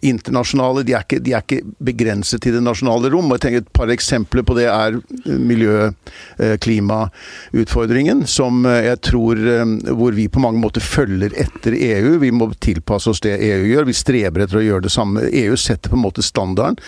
internasjonale. 0.00 0.82
De 0.86 0.94
er, 0.96 1.04
ikke, 1.04 1.20
de 1.22 1.34
er 1.34 1.44
ikke 1.44 1.62
begrenset 1.84 2.42
til 2.44 2.56
det 2.56 2.62
nasjonale 2.64 3.10
rom. 3.12 3.30
og 3.30 3.38
jeg 3.38 3.44
tenker 3.46 3.62
Et 3.62 3.72
par 3.72 3.92
eksempler 3.92 4.44
på 4.46 4.56
det 4.56 4.66
er 4.70 4.96
eh, 4.96 5.38
miljø- 5.38 5.92
eh, 6.38 6.56
klimautfordringen, 6.58 8.26
som 8.26 8.64
eh, 8.66 8.88
jeg 8.88 9.00
tror 9.08 9.38
eh, 9.38 9.64
hvor 9.92 10.16
vi 10.16 10.28
på 10.28 10.42
mange 10.42 10.60
måter 10.60 10.80
følger 10.80 11.34
etter 11.36 11.76
EU. 11.76 12.18
Vi 12.22 12.30
må 12.30 12.50
tilpasse 12.60 13.10
oss 13.10 13.22
det 13.24 13.36
EU 13.38 13.66
gjør. 13.70 13.88
Vi 13.88 13.96
streber 13.96 14.44
etter 14.44 14.60
å 14.60 14.64
gjøre 14.64 14.86
det 14.86 14.94
samme. 14.94 15.26
EU 15.28 15.56
setter 15.56 15.92
på 15.92 15.98
en 15.98 16.06
måte 16.06 16.22
standarden. 16.22 16.78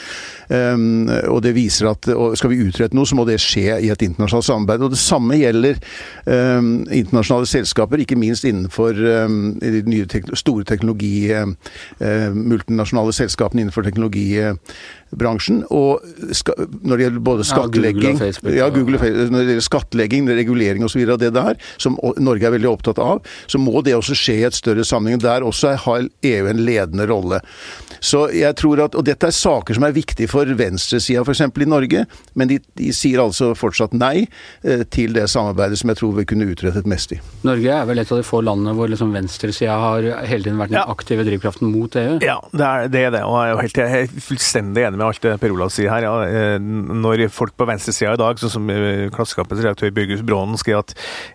Og 1.30 1.38
det 1.42 1.54
viser 1.56 1.88
at 1.88 2.06
skal 2.38 2.50
vi 2.52 2.60
utrette 2.66 2.94
noe, 2.96 3.06
så 3.08 3.16
må 3.16 3.24
det 3.26 3.38
skje 3.42 3.78
i 3.82 3.88
et 3.92 4.02
internasjonalt 4.04 4.46
samarbeid. 4.46 4.84
Og 4.84 4.92
det 4.92 5.00
samme 5.00 5.38
gjelder 5.38 5.78
internasjonale 6.28 7.48
selskaper, 7.48 8.02
ikke 8.04 8.18
minst 8.20 8.46
innenfor 8.48 8.94
de 8.94 9.82
nye 9.88 10.22
store 10.36 10.66
teknologi... 10.68 11.32
uh, 12.00 12.30
multinasjonale 12.34 13.14
selskapene 13.16 13.64
innenfor 13.64 13.86
teknologibransjen. 15.14 15.64
Og 15.70 16.00
ska, 16.34 16.52
når 16.82 16.96
det 16.96 17.04
gjelder 17.06 17.20
både 17.20 17.44
Ja, 17.44 17.54
Google 17.54 17.88
og 17.94 17.94
skattlegging 17.94 18.18
Facebook, 18.18 18.54
ja, 18.54 18.68
Google 18.68 18.96
og 18.98 19.30
når 19.32 19.38
det 19.38 19.46
gjelder 19.54 19.66
skattlegging, 19.68 20.28
regulering 20.28 20.84
osv. 20.84 21.04
av 21.10 21.18
det 21.18 21.32
der, 21.34 21.56
som 21.78 21.98
Norge 22.18 22.46
er 22.46 22.54
veldig 22.54 22.70
opptatt 22.70 22.98
av, 22.98 23.22
så 23.46 23.58
må 23.58 23.82
det 23.84 23.94
også 23.96 24.14
skje 24.14 24.38
i 24.40 24.44
et 24.48 24.54
større 24.54 24.84
sammenheng. 24.84 25.20
Der 25.22 25.42
også 25.44 25.74
har 25.76 26.08
EU 26.22 26.46
en 26.50 26.64
ledende 26.64 27.06
rolle. 27.06 27.40
Så 28.04 28.26
jeg 28.34 28.54
tror 28.56 28.82
at, 28.84 28.94
Og 28.94 29.04
dette 29.04 29.26
er 29.26 29.32
saker 29.32 29.74
som 29.74 29.84
er 29.84 29.92
viktige 29.94 30.28
for 30.28 30.44
venstresida 30.46 31.22
f.eks. 31.24 31.40
i 31.40 31.64
Norge, 31.68 32.04
men 32.34 32.48
de, 32.48 32.58
de 32.76 32.90
sier 32.92 33.20
altså 33.22 33.54
fortsatt 33.56 33.94
nei 33.96 34.26
eh, 34.62 34.84
til 34.92 35.12
det 35.14 35.26
samarbeidet 35.30 35.78
som 35.80 35.88
jeg 35.90 35.96
tror 35.98 36.12
vi 36.18 36.24
kunne 36.28 36.46
utrettet 36.50 36.86
mest 36.86 37.12
i. 37.16 37.20
Norge 37.44 37.70
er 37.72 37.86
vel 37.88 37.98
et 38.02 38.10
av 38.12 38.20
de 38.20 38.26
få 38.26 38.42
landene 38.44 38.74
hvor 38.76 38.90
liksom 38.92 39.12
venstresida 39.14 39.76
har 39.80 40.04
hele 40.28 40.44
tiden 40.44 40.58
vært 40.60 40.70
den 40.74 40.78
Ja. 40.78 40.84
aktive 40.90 41.24
drivkraften 41.24 41.70
mot 41.72 41.94
EU. 41.96 42.18
Ja, 42.24 42.38
det 42.52 42.60
er 42.68 42.88
det. 42.88 43.04
Det. 43.14 43.22
Og 43.24 43.34
jeg 43.38 43.48
er 43.48 43.52
jo 43.54 43.60
helt, 43.62 43.76
jeg 43.78 44.02
er 44.04 44.20
fullstendig 44.28 44.84
enig 44.86 44.98
med 44.98 45.03
alt 45.08 45.22
det 45.24 45.34
Per 45.42 45.54
Olav 45.54 45.72
sier 45.74 45.92
her. 45.92 46.06
Ja, 46.06 46.14
eh, 46.26 46.58
når 46.60 47.26
folk 47.32 47.54
på 47.58 47.66
venstresida 47.68 48.14
i 48.14 48.20
dag, 48.20 48.40
sånn 48.40 48.52
som 48.52 48.70
eh, 48.72 49.06
Klassekampens 49.14 49.62
redaktør 49.62 49.92
Bjørgus 49.94 50.24
Brånen 50.26 50.58
skriver 50.60 50.84
at 50.84 50.94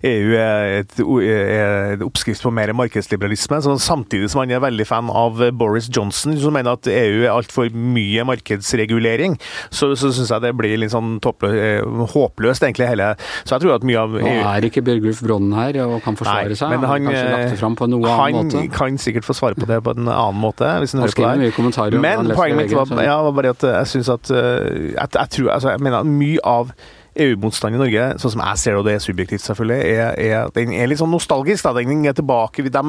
EU 0.10 0.36
er 0.40 0.80
et, 0.82 0.98
er 1.00 1.96
et 1.96 2.06
oppskrift 2.06 2.46
på 2.46 2.54
mer 2.54 2.74
markedsliberalisme, 2.78 3.62
så 3.66 3.76
samtidig 3.82 4.30
som 4.32 4.44
han 4.44 4.54
er 4.56 4.64
veldig 4.64 4.88
fan 4.88 5.12
av 5.14 5.42
Boris 5.58 5.90
Johnson, 5.90 6.38
som 6.40 6.56
mener 6.56 6.78
at 6.78 6.90
EU 6.90 7.24
er 7.24 7.34
altfor 7.34 7.70
mye 7.74 8.26
markedsregulering, 8.28 9.38
så, 9.70 9.92
så 10.00 10.12
syns 10.16 10.34
jeg 10.34 10.46
det 10.46 10.54
blir 10.58 10.78
litt 10.80 10.94
sånn 10.94 11.18
topplø, 11.24 11.52
eh, 11.54 12.06
håpløst, 12.14 12.66
egentlig, 12.66 12.90
hele 12.90 13.12
Så 13.44 13.56
jeg 13.56 13.66
tror 13.66 13.78
at 13.78 13.86
mye 13.88 14.02
av 14.02 14.18
EU 14.20 14.26
Nå 14.26 14.36
er 14.50 14.68
ikke 14.68 14.84
Bjørgulf 14.86 15.22
Brånen 15.26 15.56
her 15.58 15.80
og 15.86 16.00
kan 16.06 16.18
forsvare 16.20 16.58
seg. 16.58 16.74
men 16.74 16.86
han, 16.86 16.90
han 16.92 17.10
kanskje 17.10 17.32
lagt 17.34 17.62
fram 17.62 17.78
på 17.80 17.90
noe 17.92 18.10
han 18.10 18.26
annen 18.28 18.50
måte. 18.50 18.64
kan 18.76 19.00
sikkert 19.02 19.28
få 19.28 19.36
svare 19.38 19.60
på 19.60 19.68
det 19.70 19.80
på 19.86 19.96
en 19.96 20.08
annen 20.08 20.42
måte. 20.42 20.70
hvis 20.84 20.96
han 20.96 21.04
hører 21.04 21.16
på 21.16 21.90
det 21.90 22.02
Men 22.04 22.32
poenget 22.34 22.62
mitt 22.64 22.76
var, 22.76 23.04
ja, 23.06 23.18
var 23.26 23.36
bare 23.38 23.54
at 23.56 23.59
jeg 23.68 23.92
syns 23.92 24.10
at 24.10 24.32
uh, 24.32 24.94
at 24.98 25.16
jeg, 25.16 25.30
tror, 25.36 25.52
altså, 25.52 25.70
jeg 25.70 25.84
mener 25.84 26.00
at 26.00 26.06
mye 26.10 26.40
av 26.48 26.72
EU-motstand 27.20 27.76
i 27.76 27.80
Norge, 27.80 28.04
sånn 28.22 28.34
som 28.36 28.42
jeg 28.44 28.62
ser 28.62 28.76
det, 28.76 28.80
og 28.80 28.86
det 28.88 28.94
er 28.96 29.04
subjektivt 29.04 29.44
selvfølgelig, 29.44 29.80
er, 29.92 30.12
er, 30.22 30.52
den 30.56 30.72
er 30.76 30.90
litt 30.90 31.02
sånn 31.02 31.12
nostalgisk. 31.12 31.66
Da. 31.66 31.74
Den 31.76 32.06
er 32.08 32.16
tilbake. 32.18 32.66
De 32.70 32.84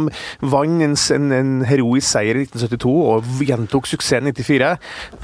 vant 0.52 0.84
en, 0.86 0.96
en, 1.36 1.52
heroisk 1.66 2.06
seier 2.06 2.38
i 2.38 2.44
1972 2.46 2.94
og 3.14 3.44
gjentok 3.48 3.88
suksessen 3.90 4.30
i 4.30 4.34
94. 4.36 4.70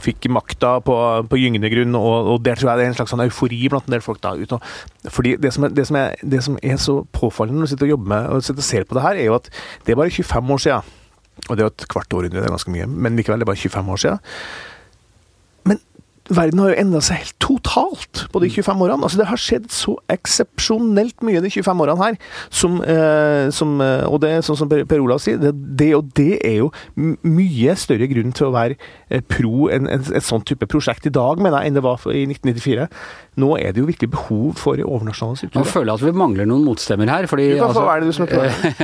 Fikk 0.07 0.31
makta 0.33 0.77
på, 0.87 0.99
på 1.31 1.41
gyngende 1.41 1.71
grunn, 1.73 1.97
og, 1.99 2.33
og 2.35 2.45
der 2.47 2.59
tror 2.59 2.73
jeg 2.73 2.81
det 2.81 2.87
er 2.87 2.95
en 2.95 2.99
slags 3.01 3.15
sånn 3.15 3.27
eufori 3.27 3.63
blant 3.73 3.89
en 3.91 3.97
del 3.97 4.05
folk. 4.05 4.23
da. 4.25 4.35
Uten, 4.37 4.63
fordi 5.13 5.37
det 5.41 5.53
som, 5.55 5.69
er, 5.69 5.75
det, 5.77 5.89
som 5.89 6.01
er, 6.01 6.21
det 6.37 6.45
som 6.49 6.61
er 6.63 6.79
så 6.83 7.01
påfallende 7.17 7.63
når 7.63 7.69
du 7.69 7.75
sitter 7.75 7.91
og 7.91 7.97
jobber 7.97 8.15
med 8.15 8.31
og 8.33 8.47
sitter 8.47 8.65
og 8.65 8.71
ser 8.71 8.87
på 8.89 8.99
det 8.99 9.05
her, 9.07 9.21
er 9.21 9.29
jo 9.31 9.37
at 9.39 9.51
det 9.87 9.95
er 9.95 10.01
bare 10.01 10.15
25 10.15 10.57
år 10.57 10.65
siden. 10.67 10.95
Og 11.47 11.53
det 11.53 11.61
er 11.61 11.67
jo 11.69 11.75
et 11.75 11.91
kvart 11.93 12.15
århundre, 12.17 12.41
det 12.41 12.49
er 12.49 12.55
ganske 12.55 12.73
mye, 12.73 12.89
men 12.89 13.19
likevel, 13.19 13.43
det 13.43 13.47
er 13.47 13.53
bare 13.53 13.61
25 13.61 13.93
år 13.93 14.03
siden. 14.03 14.33
Verden 16.27 16.59
har 16.63 16.73
jo 16.73 16.79
endra 16.81 17.01
seg 17.05 17.21
helt 17.21 17.37
totalt 17.43 18.25
på 18.33 18.43
de 18.43 18.51
25 18.51 18.83
årene. 18.83 19.07
Altså, 19.07 19.21
det 19.21 19.29
har 19.31 19.41
skjedd 19.41 19.69
så 19.75 19.95
eksepsjonelt 20.13 21.23
mye 21.27 21.43
de 21.45 21.53
25 21.53 21.83
årene 21.85 22.03
her. 22.03 22.19
Som, 22.51 22.81
eh, 22.83 23.47
som, 23.55 23.77
eh, 23.81 24.05
og 24.09 24.21
det 24.25 24.33
sånn 24.47 24.59
som 24.59 24.71
Per, 24.71 24.99
Olav 25.01 25.23
sier, 25.23 25.39
det, 25.39 25.53
det, 25.79 25.93
og 25.95 26.11
det 26.19 26.41
er 26.45 26.59
jo 26.65 26.71
mye 26.97 27.77
større 27.79 28.09
grunn 28.11 28.35
til 28.35 28.49
å 28.49 28.55
være 28.57 28.79
eh, 29.11 29.23
pro 29.23 29.69
en, 29.73 29.87
en, 29.91 30.03
et 30.03 30.27
sånt 30.27 30.47
type 30.49 30.67
prosjekt 30.71 31.07
i 31.07 31.15
dag, 31.15 31.39
mener 31.43 31.63
jeg, 31.63 31.71
enn 31.71 31.79
det 31.79 31.85
var 31.87 32.03
i 32.11 32.25
1994. 32.27 32.89
Nå 33.37 33.53
er 33.61 33.75
det 33.75 33.83
jo 33.83 33.89
virkelig 33.91 34.11
behov 34.15 34.57
for 34.59 34.81
overnasjonale 34.81 35.39
strukturer. 35.39 35.63
Man 35.63 35.73
føler 35.73 35.93
at 35.93 36.05
vi 36.07 36.15
mangler 36.17 36.49
noen 36.49 36.65
motstemmer 36.67 37.11
her. 37.13 37.29
fordi... 37.31 37.51
Hva 37.61 37.69
altså, 37.69 37.85
er 37.93 38.03
det 38.03 38.11
du 38.11 38.17
som 38.17 38.27
er 38.27 38.35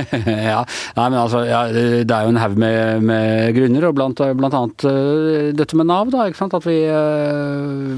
ja, 0.53 0.61
nei, 0.99 1.07
men 1.07 1.19
altså, 1.19 1.43
ja, 1.47 1.63
Det 1.73 2.13
er 2.13 2.27
jo 2.27 2.33
en 2.33 2.41
haug 2.41 2.57
med, 2.61 3.03
med, 3.09 3.53
grunner, 3.57 3.87
og 3.89 3.97
blant, 3.97 4.21
blant 4.37 4.57
annet 4.59 4.85
uh, 4.85 5.49
dette 5.57 5.79
med 5.79 5.89
Nav. 5.89 6.11
da, 6.13 6.27
ikke 6.29 6.43
sant? 6.43 6.53
At 6.53 6.67
vi 6.69 6.77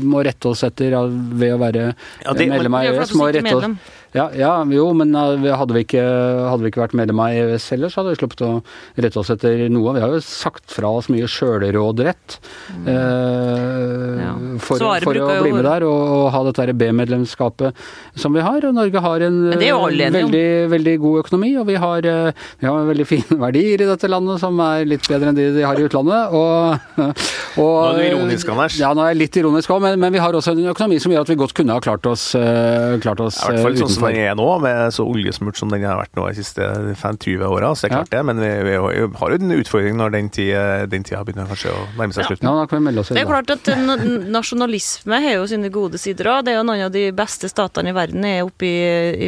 må 0.06 0.24
rette 0.25 0.51
oss 0.51 0.63
etter 0.68 0.96
ved 0.96 1.54
å 1.56 1.60
være 1.62 1.86
ja, 1.92 2.34
det, 2.34 2.50
medlem 2.51 2.77
av 2.80 2.89
EØS. 2.89 3.13
må 3.20 3.30
rette 3.36 3.56
oss 3.58 3.70
ja, 4.16 4.30
ja, 4.32 4.52
jo, 4.72 4.86
men 4.96 5.12
uh, 5.12 5.44
hadde 5.60 5.76
vi, 5.76 5.82
ikke, 5.84 6.02
hadde 6.48 6.64
vi, 6.64 6.70
ikke, 6.72 6.82
vært 6.86 6.96
medlem 6.96 7.20
av 7.20 7.36
EØS 7.36 7.66
heller, 7.74 7.92
så 7.92 8.00
hadde 8.00 8.14
vi 8.14 8.20
sluppet 8.22 8.44
å 8.46 8.52
rette 9.04 9.20
oss 9.20 9.32
etter 9.34 9.66
noe. 9.68 9.92
Vi 9.98 10.04
har 10.04 10.14
jo 10.14 10.22
sagt 10.24 10.72
fra 10.72 10.88
oss 10.96 11.10
mye 11.12 11.28
sjølråderett 11.28 12.38
mm. 12.72 12.88
eh, 12.94 14.22
ja. 14.24 14.32
for, 14.64 14.80
for 15.04 15.20
å 15.20 15.28
bli 15.44 15.52
med 15.58 15.68
der 15.68 15.84
og, 15.88 16.00
og 16.16 16.30
ha 16.32 16.44
dette 16.48 16.78
B-medlemskapet 16.80 17.84
som 18.16 18.36
vi 18.36 18.46
har. 18.46 18.64
Og 18.70 18.78
Norge 18.78 19.04
har 19.04 19.26
en 19.28 19.42
veldig, 19.52 20.48
veldig 20.72 20.96
god 21.04 21.26
økonomi, 21.26 21.52
og 21.60 21.68
vi 21.68 21.76
har, 21.84 22.08
uh, 22.08 22.48
vi 22.64 22.70
har 22.70 22.88
veldig 22.92 23.10
fine 23.10 23.40
verdier 23.46 23.84
i 23.84 23.90
dette 23.92 24.12
landet 24.12 24.40
som 24.46 24.64
er 24.64 24.88
litt 24.88 25.12
bedre 25.12 25.34
enn 25.34 25.40
de 25.42 25.50
de 25.60 25.68
har 25.68 25.76
i 25.76 25.88
utlandet. 25.90 26.32
Og, 26.40 26.88
og, 27.04 27.12
nå 27.60 27.68
er 27.92 28.00
du 28.00 28.06
ironisk, 28.14 28.56
Anders. 28.56 28.80
Ja, 28.80 28.94
nå 28.96 29.04
er 29.04 29.12
jeg 29.12 29.26
litt 29.26 29.42
ironisk 29.44 29.76
òg, 29.76 29.84
men, 29.84 30.00
men, 30.00 30.16
vi 30.16 30.24
har 30.24 30.40
også 30.40 30.56
en 30.56 30.72
økonomi 30.72 31.04
som 31.04 31.12
gjør 31.12 31.28
at 31.28 31.36
vi 31.36 31.40
godt 31.44 31.58
kunne 31.60 31.76
ha 31.76 31.84
klart 31.84 32.08
oss, 32.08 32.30
klart 33.04 33.28
oss 33.28 33.44
utenfor 34.06 34.14
den 34.14 34.30
er 34.30 34.38
nå, 34.38 34.48
med 34.64 34.94
så 34.94 35.06
oljesmurt 35.08 35.60
som 35.60 35.72
den 35.74 35.86
har 35.86 36.00
vært 36.00 36.16
nå 36.18 36.28
de 36.30 36.38
siste 36.40 36.70
20 36.96 37.46
åra. 37.48 37.74
Så 37.76 37.86
det 37.86 37.92
er 37.92 37.96
klart 37.98 38.12
ja. 38.12 38.20
det, 38.20 38.24
men 38.30 38.42
vi, 38.42 38.52
vi, 38.68 38.76
har 39.20 39.34
jo 39.34 39.40
en 39.40 39.58
utfordring 39.58 40.00
når 40.00 40.16
den 40.16 40.30
tida, 40.34 40.64
den 40.92 41.06
tida 41.08 41.24
begynner 41.26 41.50
kanskje 41.50 41.74
å 41.74 41.84
nærme 41.98 42.16
seg 42.16 42.30
slutten. 42.30 42.50
Ja, 42.50 42.56
da 42.62 42.70
kan 42.70 42.82
vi 42.82 42.88
melde 42.90 43.04
oss 43.04 43.14
det 43.16 43.24
er 43.24 43.30
klart 43.30 43.52
at 43.54 43.70
nasjonalisme 44.36 45.20
har 45.24 45.38
jo 45.38 45.46
sine 45.50 45.70
gode 45.74 46.00
sider 46.02 46.30
òg. 46.34 46.46
Det 46.46 46.54
er 46.54 46.60
jo 46.60 46.66
noen 46.68 46.86
av 46.88 46.94
de 46.94 47.06
beste 47.16 47.50
statene 47.52 47.94
i 47.94 47.96
verden 47.96 48.26
er 48.28 48.42
oppi, 48.46 48.72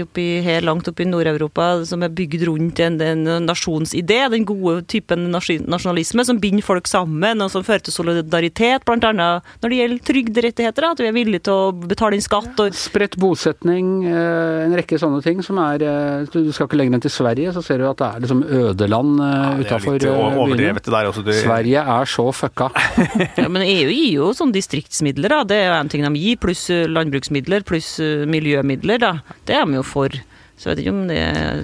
oppi 0.03 0.27
her 0.45 0.65
langt 0.65 0.89
oppe 0.89 1.05
i 1.05 1.09
Nord-Europa 1.09 1.69
som 1.87 2.03
er 2.05 2.13
bygd 2.13 2.47
rundt 2.49 2.81
en, 2.83 2.99
en, 3.03 3.23
nasjonsidé. 3.47 4.19
Den 4.33 4.47
gode 4.47 4.81
typen 4.91 5.29
nasjonalisme 5.31 6.25
som 6.27 6.41
binder 6.41 6.65
folk 6.65 6.89
sammen, 6.89 7.43
og 7.43 7.53
som 7.53 7.65
fører 7.65 7.85
til 7.85 7.95
solidaritet, 7.95 8.85
bl.a. 8.87 9.13
når 9.13 9.67
det 9.71 9.81
gjelder 9.81 10.03
trygderettigheter. 10.11 10.89
At 10.91 11.03
vi 11.03 11.09
er 11.09 11.15
villige 11.15 11.47
til 11.47 11.55
å 11.55 11.71
betale 11.87 12.17
inn 12.17 12.25
skatt. 12.25 12.53
Og 12.63 12.75
Spredt 12.77 13.17
bosetning. 13.21 14.05
Eh, 14.07 14.66
en 14.67 14.77
rekke 14.77 14.99
sånne 15.01 15.21
ting 15.25 15.41
som 15.45 15.59
er 15.63 15.83
eh, 15.87 16.29
Du 16.31 16.51
skal 16.55 16.67
ikke 16.67 16.79
lenger 16.79 16.97
enn 16.97 17.03
til 17.05 17.13
Sverige, 17.13 17.53
så 17.55 17.63
ser 17.65 17.81
du 17.81 17.87
at 17.89 17.99
det 18.01 18.07
er 18.07 18.23
liksom 18.25 18.43
ødeland 18.45 19.21
uh, 19.21 19.27
ja, 19.27 19.51
utafor 19.63 19.97
byene. 19.97 21.35
Sverige 21.41 21.83
er 21.97 22.13
så 22.13 22.27
fucka. 22.35 22.69
ja, 23.41 23.47
men 23.49 23.65
EU 23.65 23.91
gir 23.91 24.09
jo 24.19 24.31
sånne 24.37 24.55
distriktsmidler, 24.57 25.33
da. 25.33 25.43
Det 25.47 25.61
er 25.65 25.75
en 25.77 25.91
ting 25.91 26.05
de 26.05 26.13
gir, 26.21 26.39
pluss 26.41 26.67
landbruksmidler, 26.69 27.65
pluss 27.67 27.95
miljømidler, 28.29 29.03
da. 29.03 29.13
Det 29.47 29.57
er 29.57 29.65
de 29.67 29.79
jo 29.79 29.85
for. 29.87 30.21
Så 30.57 30.71
jeg 30.71 30.73
vet 30.73 30.79
ikke 30.87 30.91
om 30.95 31.01
det 31.05 31.17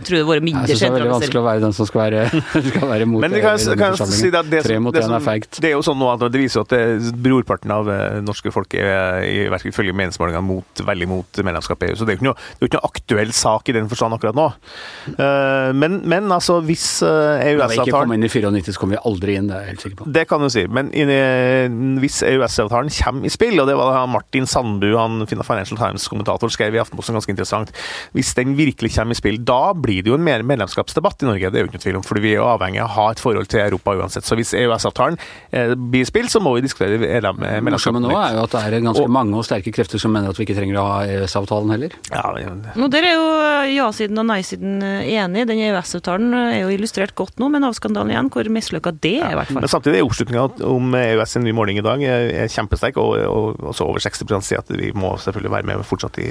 tror 0.06 0.20
det 0.20 0.26
våre 0.28 0.42
mindre 0.46 0.68
Jeg 0.70 0.78
syns 0.78 0.82
det 0.84 0.88
er 0.88 0.94
veldig 1.00 1.14
vanskelig 1.16 1.40
å 1.40 1.46
være 1.48 1.62
den 1.64 1.72
som 1.74 1.88
skal 1.90 2.02
være, 2.04 2.26
skal 2.70 2.92
være 2.92 3.08
mot 3.10 3.24
Men 3.24 3.34
kan, 3.42 3.58
kan 3.80 3.96
si 3.98 4.30
det, 4.30 4.44
det, 4.52 4.60
Tre 4.68 4.76
mot 4.86 4.94
én 4.94 5.16
er 5.18 5.24
feigt. 5.26 5.58
Det 5.64 5.72
er 5.72 5.74
jo 5.74 5.82
sånn 5.86 5.98
nå 5.98 6.12
at 6.12 6.22
det 6.30 6.38
viser 6.38 6.62
at 6.62 6.70
det, 6.76 7.12
brorparten 7.26 7.74
av 7.74 7.90
eh, 7.90 8.20
norske 8.22 8.54
folk 8.54 8.76
er 8.78 9.26
ifølge 9.66 9.96
meningsmålingene 9.98 10.46
mot, 10.46 10.84
veldig 10.86 11.08
mot 11.10 11.42
medlemskap 11.42 11.82
i 11.82 11.90
EU. 11.90 11.98
Så 11.98 12.06
det 12.06 12.14
er 12.14 12.20
jo 12.20 12.22
ikke 12.22 12.28
noe, 12.30 12.48
ikke 12.62 12.78
noe 12.78 12.92
aktuell 12.92 13.34
sak 13.34 13.72
i 13.74 13.76
den 13.80 13.90
forstand 13.90 14.18
akkurat 14.20 14.38
nå. 14.38 14.46
Uh, 15.18 15.74
men, 15.74 15.98
men, 16.06 16.30
altså, 16.34 16.60
hvis 16.62 16.86
EØS-avtalen 17.02 17.88
ikke 17.88 17.98
kommer 17.98 18.20
inn 18.20 18.28
i 18.28 18.30
94, 18.30 18.76
så 18.76 18.84
kommer 18.84 19.00
vi 19.00 19.02
aldri 19.10 19.38
inn, 19.40 19.50
det 19.50 19.58
er 19.58 19.66
jeg 19.66 19.74
helt 19.74 19.88
sikker 19.88 20.00
på. 20.04 20.10
Det 20.20 20.26
kan 20.30 20.46
du 20.46 20.52
si. 20.54 20.68
Men 20.70 20.94
i, 20.94 21.08
hvis 22.04 22.22
EØS-avtalen 22.30 22.94
kommer 23.00 23.26
i 23.26 23.34
spill, 23.34 23.58
og 23.64 23.72
det 23.72 23.78
var 23.80 23.90
det 23.96 24.06
Martin 24.14 24.50
Sandbu, 24.50 24.92
han 25.00 25.26
Financial 25.34 25.82
Times-kommentator, 25.82 26.54
skrev 26.54 26.78
i 26.78 26.82
Aftenposten 26.84 27.18
ganske 27.18 27.34
interessant 27.34 27.72
Hvis 28.14 28.34
den 28.38 28.54
virkelig 28.58 28.83
virkelig 28.84 28.96
kommer 28.98 29.12
i 29.12 29.16
spill, 29.16 29.40
da 29.46 29.74
blir 29.74 30.04
det 30.04 30.12
jo 30.12 30.18
en 30.18 30.24
mer 30.24 30.44
medlemskapsdebatt 30.44 31.24
i 31.24 31.28
Norge. 31.28 31.52
Det 31.52 31.60
er 31.60 31.64
jo 31.64 31.70
ikke 31.70 31.78
noe 31.78 31.84
tvil 31.84 31.98
om, 32.00 32.06
fordi 32.06 32.24
vi 32.24 32.32
er 32.34 32.40
jo 32.40 32.48
avhengig 32.48 32.82
av 32.84 32.90
å 32.90 32.94
ha 32.98 33.06
et 33.12 33.22
forhold 33.22 33.50
til 33.52 33.64
Europa 33.64 33.96
uansett. 33.96 34.28
Så 34.28 34.38
hvis 34.40 34.54
EØS-avtalen 34.58 35.18
eh, 35.52 35.74
blir 35.76 36.04
i 36.04 36.10
spill, 36.10 36.30
så 36.32 36.42
må 36.44 36.56
vi 36.58 36.66
diskutere 36.66 37.00
medlemskapet. 37.00 38.00
Men 38.00 38.08
nå 38.10 38.18
er 38.20 38.38
jo 38.38 38.46
at 38.46 38.56
det 38.56 38.64
er 38.64 38.86
ganske 38.88 39.06
og, 39.06 39.14
mange 39.14 39.38
og 39.40 39.48
sterke 39.48 39.74
krefter 39.76 40.02
som 40.02 40.14
mener 40.14 40.34
at 40.34 40.40
vi 40.40 40.48
ikke 40.48 40.58
trenger 40.58 40.80
å 40.82 40.86
ha 40.90 40.98
EØS-avtalen 41.08 41.74
heller. 41.76 41.98
Ja, 42.12 42.26
men... 42.36 42.66
Nå, 42.80 42.90
Der 42.94 43.08
er 43.08 43.16
jo 43.16 43.28
ja-siden 43.74 44.20
og 44.22 44.28
nei-siden 44.30 44.82
enige. 44.84 45.24
enig. 45.24 45.46
Den 45.50 45.64
EØS-avtalen 45.70 46.36
er 46.40 46.60
jo 46.64 46.74
illustrert 46.74 47.16
godt 47.18 47.40
nå 47.42 47.50
med 47.54 47.64
Nav-skandalen 47.64 48.14
igjen, 48.14 48.32
hvor 48.34 48.52
mislykka 48.58 48.96
det 49.04 49.16
er, 49.22 49.34
i 49.34 49.40
hvert 49.40 49.52
fall. 49.52 49.64
Men 49.64 49.72
samtidig 49.72 50.02
er 50.02 50.08
oppslutninga 50.08 50.46
om 50.68 50.98
EØS 51.00 51.38
en 51.40 51.48
ny 51.48 51.56
måling 51.56 51.80
i 51.80 51.86
dag 51.86 52.04
er 52.04 52.52
kjempesterk, 52.52 53.00
og, 53.02 53.16
og 53.30 53.70
også 53.74 53.88
over 53.88 54.04
60 54.04 54.34
sier 54.44 54.62
at 54.62 54.72
vi 54.74 54.92
må 54.98 55.14
selvfølgelig 55.22 55.54
være 55.54 55.70
med 55.70 55.86
fortsatt 55.88 56.20
i, 56.22 56.30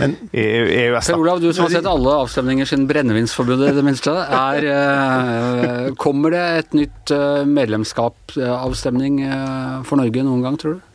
men, 0.00 0.16
i 0.32 0.46
EØS. 0.86 1.10
Per 1.10 1.20
Olav, 1.20 1.42
du 1.42 1.50
som 1.52 1.66
har 1.66 1.74
sett 1.74 1.89
alle 1.90 2.12
avstemninger 2.24 2.68
siden 2.68 2.86
Brennevinsforbudet, 2.90 3.72
i 3.72 3.76
det 3.76 3.84
minste. 3.86 4.12
Er, 4.14 4.66
uh, 4.66 5.94
kommer 6.00 6.34
det 6.34 6.44
et 6.60 6.78
nytt 6.78 7.12
uh, 7.14 7.42
medlemskapsavstemning 7.48 9.24
uh, 9.26 9.82
for 9.86 10.00
Norge 10.00 10.24
noen 10.26 10.44
gang, 10.46 10.58
tror 10.60 10.78
du? 10.78 10.86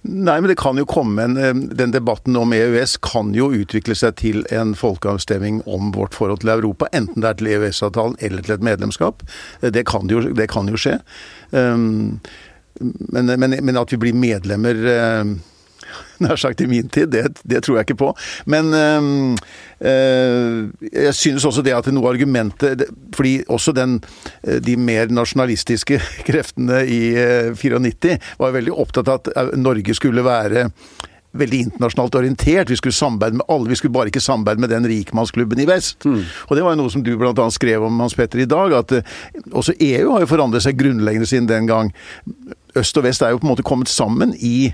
Nei, 0.00 0.38
men 0.40 0.48
det 0.48 0.56
kan 0.56 0.78
jo 0.80 0.86
komme 0.88 1.26
en 1.26 1.66
Den 1.76 1.90
debatten 1.92 2.38
om 2.40 2.54
EØS 2.56 2.94
kan 3.04 3.34
jo 3.36 3.50
utvikle 3.52 3.92
seg 3.98 4.14
til 4.16 4.46
en 4.48 4.72
folkeavstemning 4.72 5.58
om 5.68 5.90
vårt 5.92 6.16
forhold 6.16 6.40
til 6.40 6.54
Europa. 6.54 6.88
Enten 6.96 7.20
det 7.20 7.28
er 7.28 7.36
til 7.36 7.50
EØS-avtalen 7.52 8.16
eller 8.24 8.46
til 8.46 8.56
et 8.56 8.64
medlemskap. 8.64 9.20
Det 9.60 9.84
kan 9.90 10.08
jo, 10.08 10.22
det 10.32 10.48
kan 10.48 10.72
jo 10.72 10.80
skje. 10.80 10.96
Um, 11.52 12.16
men, 12.80 13.28
men, 13.28 13.58
men, 13.60 13.76
at 13.76 13.92
vi 13.92 14.00
blir 14.00 14.16
medlemmer 14.16 14.80
nær 16.24 16.40
sagt 16.40 16.60
i 16.60 16.68
min 16.70 16.88
tid. 16.88 17.12
Det, 17.14 17.26
det, 17.42 17.62
tror 17.64 17.78
jeg 17.78 17.88
ikke 17.88 18.00
på. 18.02 18.12
Men 18.50 18.74
øh, 18.74 20.68
jeg 20.92 21.14
synes 21.14 21.44
også 21.44 21.62
det 21.62 21.76
at 21.76 21.88
noe 21.88 22.00
noe 22.00 22.10
argumentet 22.12 22.86
Fordi 23.16 23.42
også 23.48 23.72
den, 23.76 24.00
eh, 24.42 24.60
de 24.62 24.76
mer 24.76 25.12
nasjonalistiske 25.12 26.00
kreftene 26.28 26.82
i 26.86 27.14
øh, 27.16 27.54
94 27.56 28.18
var 28.40 28.56
veldig 28.56 28.72
opptatt 28.72 29.08
av 29.08 29.20
at 29.36 29.56
Norge 29.58 29.94
skulle 29.94 30.24
være 30.24 30.70
veldig 31.30 31.58
internasjonalt 31.62 32.16
orientert. 32.18 32.70
Vi 32.70 32.76
skulle 32.76 32.96
samarbeide 32.96 33.38
med 33.38 33.46
alle. 33.48 33.68
Vi 33.70 33.76
skulle 33.78 33.92
bare 33.94 34.10
ikke 34.10 34.20
samarbeide 34.20 34.60
med 34.60 34.72
den 34.72 34.86
rikmannsklubben 34.90 35.60
i 35.62 35.66
vest. 35.68 36.04
Mm. 36.04 36.24
Og 36.48 36.56
det 36.56 36.64
var 36.64 36.74
jo 36.74 36.80
noe 36.80 36.90
som 36.90 37.04
du 37.06 37.12
bl.a. 37.18 37.50
skrev 37.54 37.84
om, 37.86 38.00
Hans 38.02 38.16
Petter, 38.18 38.42
i 38.42 38.48
dag. 38.50 38.74
At 38.74 38.96
også 39.52 39.76
EU 39.78 40.10
har 40.10 40.24
jo 40.24 40.30
forandret 40.30 40.66
seg 40.66 40.78
grunnleggende 40.80 41.28
siden 41.30 41.46
den 41.46 41.70
gang. 41.70 41.92
Øst 42.74 42.98
og 42.98 43.06
vest 43.06 43.22
er 43.22 43.30
jo 43.30 43.38
på 43.38 43.46
en 43.46 43.52
måte 43.52 43.66
kommet 43.66 43.88
sammen 43.88 44.34
i 44.34 44.72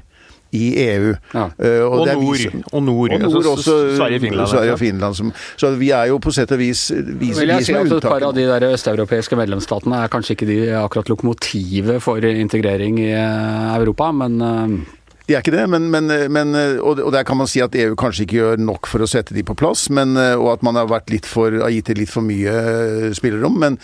i 0.56 0.70
EU. 0.86 1.12
Ja. 1.34 1.46
Uh, 1.54 1.84
og, 1.86 2.00
og, 2.00 2.08
nord, 2.08 2.40
som, 2.42 2.64
og, 2.72 2.82
nord, 2.82 3.16
og 3.16 3.24
nord. 3.26 3.50
også. 3.54 3.76
Sverige 3.96 4.20
Finland. 4.24 4.50
Sverige 4.50 4.72
og 4.72 4.82
Finland 4.82 5.18
som, 5.18 5.32
så 5.56 5.70
vi 5.78 5.90
er 5.94 6.10
jo 6.10 6.18
på 6.22 6.32
sett 6.34 6.52
og 6.54 6.60
vis 6.60 6.88
vi, 6.90 7.30
Vil 7.36 7.54
jeg 7.54 7.68
si 7.68 7.76
at 7.76 7.92
Et 7.96 8.04
par 8.04 8.24
av 8.26 8.34
de 8.36 8.44
der 8.48 8.68
østeuropeiske 8.70 9.38
medlemsstatene 9.38 10.02
er 10.04 10.12
kanskje 10.12 10.36
ikke 10.36 10.48
de 10.48 10.58
akkurat 10.78 11.10
lokomotivet 11.12 12.02
for 12.02 12.24
integrering 12.26 13.00
i 13.02 13.10
eh, 13.12 13.76
Europa, 13.76 14.10
men 14.14 14.40
uh, 14.42 14.95
de 15.26 15.34
er 15.34 15.42
ikke 15.42 15.54
det, 15.54 15.64
men, 15.66 15.88
men, 15.90 16.06
men, 16.30 16.54
og, 16.78 17.00
der 17.12 17.24
kan 17.26 17.40
man 17.40 17.48
si 17.50 17.58
at 17.64 17.74
EU 17.74 17.96
kanskje 17.98 18.26
ikke 18.26 18.36
gjør 18.38 18.60
nok 18.62 18.86
for 18.86 19.02
å 19.02 19.08
sette 19.10 19.34
de 19.34 19.42
på 19.46 19.56
plass, 19.58 19.88
men, 19.90 20.14
og 20.14 20.52
at 20.52 20.62
man 20.66 20.78
har, 20.78 20.90
for, 21.26 21.56
har 21.64 21.72
gitt 21.74 21.90
det 21.90 21.96
litt 21.98 22.12
for 22.12 22.22
mye 22.26 22.52
eh, 22.52 23.08
spillerom. 23.16 23.58
Men, 23.58 23.78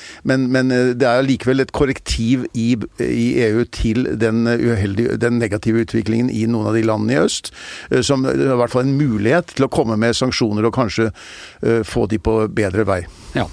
det 0.99 1.09
er 1.09 1.27
likevel 1.27 1.65
et 1.65 1.75
korrektiv 1.75 2.47
i, 2.55 2.77
i 3.03 3.27
EU 3.49 3.67
til 3.75 4.07
den, 4.23 4.45
uheldige, 4.47 5.19
den, 5.19 5.41
negative 5.43 5.83
utviklingen 5.83 6.31
i 6.31 6.45
noen 6.47 6.71
av 6.71 6.79
de 6.79 6.85
landene 6.87 7.17
i 7.17 7.23
øst, 7.25 7.51
eh, 7.91 8.05
som 8.07 8.23
i 8.29 8.37
hvert 8.39 8.75
fall 8.75 8.87
en 8.87 8.97
mulighet 9.01 9.57
til 9.57 9.67
å 9.67 9.73
komme 9.73 9.99
med 9.99 10.15
sanksjoner 10.15 10.69
og 10.69 10.77
kanskje 10.77 11.11
få 11.87 12.07
de 12.11 12.19
på 12.23 12.37
bedre 12.55 12.85
vei. 12.87 13.03
Ja. 13.35 13.49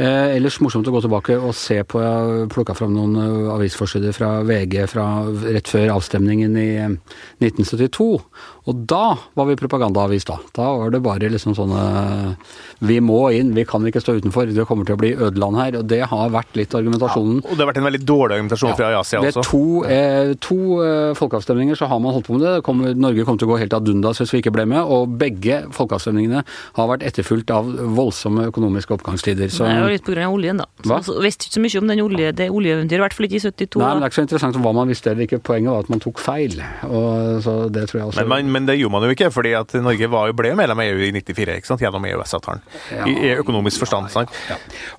Eh, 0.00 0.36
ellers 0.38 0.56
morsomt 0.64 0.86
å 0.88 0.92
gå 0.94 1.02
tilbake 1.04 1.34
og 1.36 1.52
se 1.52 1.76
på 1.84 2.00
Jeg 2.00 2.46
plukka 2.52 2.72
fram 2.72 2.94
noen 2.96 3.16
uh, 3.18 3.50
avisforsider 3.52 4.14
fra 4.16 4.30
VG 4.48 4.86
fra 4.88 5.04
rett 5.52 5.68
før 5.68 5.92
avstemningen 5.98 6.56
i 6.56 6.70
1972. 6.80 8.06
Og 8.70 8.82
da 8.86 9.16
var 9.34 9.48
vi 9.48 9.56
propagandaavis, 9.58 10.26
da. 10.28 10.36
Da 10.54 10.68
var 10.78 10.92
det 10.94 11.00
bare 11.02 11.30
liksom 11.32 11.56
sånne 11.58 11.82
Vi 12.86 12.98
må 13.02 13.18
inn, 13.34 13.50
vi 13.56 13.64
kan 13.66 13.82
ikke 13.86 14.02
stå 14.02 14.16
utenfor. 14.20 14.50
Det 14.54 14.66
kommer 14.68 14.86
til 14.86 14.94
å 14.94 15.00
bli 15.00 15.12
ødeland 15.16 15.58
her. 15.58 15.78
Og 15.80 15.88
det 15.90 16.02
har 16.10 16.30
vært 16.34 16.54
litt 16.58 16.74
argumentasjonen. 16.78 17.40
Ja, 17.42 17.50
og 17.50 17.58
det 17.58 17.64
har 17.64 17.70
vært 17.72 17.80
en 17.82 17.88
veldig 17.88 18.02
dårlig 18.06 18.38
argumentasjon 18.38 18.72
ja, 18.72 18.76
fra 18.78 18.90
Asia 19.00 19.22
også. 19.22 19.42
Ved 19.42 19.48
to, 19.48 19.62
eh, 19.86 20.32
to 20.42 20.58
eh, 20.84 21.14
folkeavstemninger 21.18 21.78
så 21.78 21.88
har 21.90 22.02
man 22.02 22.14
holdt 22.14 22.28
på 22.30 22.38
med 22.38 22.46
det. 22.46 22.54
Kom, 22.66 22.84
Norge 23.02 23.26
kom 23.26 23.40
til 23.40 23.50
å 23.50 23.54
gå 23.54 23.60
helt 23.64 23.76
ad 23.76 23.90
undas 23.90 24.22
hvis 24.22 24.34
vi 24.34 24.42
ikke 24.44 24.54
ble 24.54 24.66
med. 24.70 24.82
Og 24.82 25.16
begge 25.18 25.62
folkeavstemningene 25.74 26.44
har 26.78 26.90
vært 26.92 27.06
etterfulgt 27.08 27.50
av 27.54 27.70
voldsomme 27.98 28.46
økonomiske 28.52 28.94
oppgangstider. 28.98 29.50
Så, 29.50 29.66
Nei, 29.66 29.78
er 29.80 29.86
var 29.88 29.96
litt 29.96 30.12
av 30.12 30.36
oljen, 30.36 30.62
da. 30.62 30.68
Hva? 30.86 31.00
Så, 31.02 31.16
så 31.18 31.26
visste 31.26 31.48
ikke 31.48 31.58
så 31.58 31.64
mye 31.66 31.82
om 31.82 31.90
den 31.90 32.04
olje, 32.04 32.32
det 32.38 32.48
oljeeventyret, 32.52 33.00
i 33.00 33.04
hvert 33.06 33.18
fall 33.18 33.28
ikke 33.28 33.40
i 33.40 33.44
72. 33.44 33.82
Nei, 33.82 33.90
men 33.90 34.02
det 34.02 34.06
er 34.06 34.12
ikke 34.12 34.20
så 34.20 34.26
interessant 34.28 34.62
hva 34.62 34.74
man 34.76 34.90
visste 34.92 35.12
eller 35.12 35.26
ikke. 35.26 35.42
Poenget 35.42 35.74
var 35.74 35.86
at 35.86 35.92
man 35.92 36.02
tok 36.02 36.22
feil. 36.22 36.58
Og, 36.86 37.42
så 37.44 37.56
det 37.72 37.88
tror 37.90 38.02
jeg 38.02 38.08
også 38.10 38.22
Men, 38.22 38.30
man, 38.32 38.51
men 38.52 38.66
det 38.68 38.76
gjorde 38.78 38.92
man 38.96 39.06
jo 39.08 39.14
ikke, 39.16 39.30
fordi 39.34 39.54
at 39.58 39.72
Norge 39.82 40.08
var 40.12 40.28
jo, 40.30 40.36
ble 40.38 40.52
jo 40.52 40.58
medlem 40.60 40.82
av 40.84 40.90
EU 40.92 41.02
i 41.08 41.12
94, 41.16 41.56
ikke 41.60 41.70
sant? 41.72 41.82
gjennom 41.82 42.04
EØS-avtalen. 42.08 42.60
I, 43.08 43.14
I 43.28 43.32
økonomisk 43.40 43.82
forstand. 43.82 44.10
sant? 44.12 44.30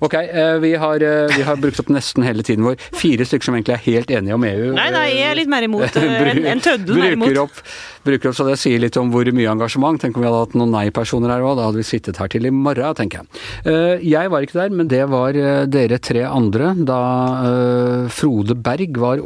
Ok, 0.04 0.14
eh, 0.20 0.56
vi 0.62 0.74
har, 0.80 1.02
eh, 1.06 1.30
vi 1.36 1.42
har 1.46 1.56
brukt 1.62 1.80
opp 1.80 1.90
nesten 1.94 2.26
hele 2.26 2.42
tiden 2.46 2.66
vår. 2.66 2.76
Fire 2.98 3.24
stykker 3.28 3.48
som 3.48 3.56
egentlig 3.58 3.76
er 3.78 3.84
helt 3.86 4.10
enige 4.18 4.34
om 4.36 4.44
EU. 4.48 4.72
Nei, 4.76 4.88
nei, 4.94 5.06
jeg 5.14 5.30
er 5.30 5.38
litt 5.40 5.52
mer 5.52 5.66
imot 5.68 5.96
enn 6.00 6.14
en, 6.34 6.42
en 6.56 6.64
tøddel 6.64 6.98
mer 7.00 7.14
bruker 7.16 7.38
imot. 7.38 7.42
opp, 7.46 7.62
bruker 8.04 8.30
opp, 8.32 8.36
så 8.38 8.46
det 8.50 8.58
sier 8.60 8.82
litt 8.82 8.98
om 9.00 9.12
hvor 9.14 9.30
mye 9.36 9.50
engasjement. 9.54 10.00
Tenk 10.02 10.18
om 10.18 10.24
vi 10.24 10.28
hadde 10.28 10.42
hatt 10.44 10.56
noen 10.58 10.74
nei-personer 10.74 11.32
her 11.34 11.44
òg, 11.46 11.56
da 11.60 11.68
hadde 11.70 11.80
vi 11.80 11.86
sittet 11.88 12.18
her 12.20 12.28
til 12.32 12.48
i 12.48 12.52
morgen, 12.54 12.94
tenker 12.98 13.22
jeg. 13.22 13.44
Eh, 13.70 14.04
Jeg 14.14 14.30
var 14.32 14.44
ikke 14.44 14.58
der, 14.60 14.74
men 14.74 14.88
det 14.90 15.04
var 15.12 15.36
eh, 15.38 15.64
dere 15.70 15.98
tre 16.02 16.24
andre 16.28 16.72
da 16.84 17.00
eh, 17.48 18.08
Frode 18.12 18.56
Berg 18.64 18.98
var 19.00 19.22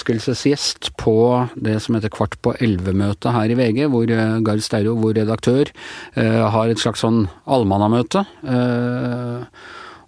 overraskelsesgjest 0.00 0.92
på 1.00 1.14
det 1.56 1.78
som 1.82 1.96
heter 1.96 2.12
Kvart 2.12 2.36
på 2.44 2.54
elleve-møtet 2.62 3.32
her 3.34 3.50
i 3.52 3.56
VG, 3.58 3.65
hvor 3.90 4.10
eh, 4.10 4.38
Gard 4.46 4.62
Steiro, 4.64 4.94
vår 5.00 5.18
redaktør, 5.22 5.72
eh, 6.14 6.42
har 6.50 6.68
et 6.68 6.78
slags 6.78 7.02
sånn 7.04 7.26
allmannamøte. 7.46 8.26
Eh, 8.46 9.44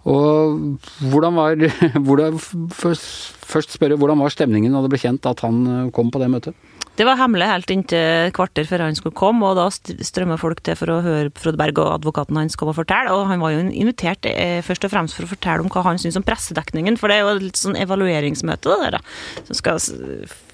Og 0.09 0.79
hvordan 1.11 1.35
var 1.35 1.55
hvordan, 2.07 2.39
først, 2.71 3.75
spørre, 3.75 3.97
hvordan 3.99 4.19
var 4.23 4.31
stemningen 4.31 4.71
da 4.71 4.81
det 4.81 4.89
ble 4.93 5.01
kjent 5.01 5.27
at 5.27 5.43
han 5.43 5.91
kom 5.91 6.09
på 6.09 6.21
det 6.21 6.29
møtet? 6.31 6.55
Det 6.99 7.05
var 7.07 7.15
hemmelig 7.15 7.45
helt 7.47 7.69
inntil 7.71 8.31
kvarter 8.35 8.65
før 8.67 8.81
han 8.83 8.97
skulle 8.97 9.15
komme, 9.15 9.47
og 9.47 9.55
da 9.55 9.69
strømmer 10.03 10.39
folk 10.41 10.59
til 10.67 10.75
for 10.75 10.91
å 10.91 10.97
høre 11.05 11.31
Frode 11.39 11.55
Berg 11.61 11.77
og 11.79 11.93
advokaten 11.93 12.35
hans 12.35 12.57
komme 12.59 12.73
og 12.73 12.79
fortelle. 12.81 13.13
Og 13.15 13.29
han 13.29 13.39
var 13.39 13.53
jo 13.53 13.61
invitert 13.63 14.27
eh, 14.27 14.57
først 14.67 14.83
og 14.83 14.91
fremst 14.91 15.15
for 15.15 15.23
å 15.23 15.29
fortelle 15.29 15.63
om 15.63 15.71
hva 15.71 15.85
han 15.85 16.01
syns 16.01 16.19
om 16.19 16.25
pressedekningen, 16.27 16.97
for 16.99 17.07
det 17.07 17.15
er 17.15 17.23
jo 17.23 17.29
et 17.37 17.45
litt 17.45 17.61
sånn 17.61 17.79
evalueringsmøte, 17.79 18.67
det 18.67 18.79
der, 18.81 18.97
da. 18.97 19.45
Som 19.47 19.59
skal, 19.61 19.79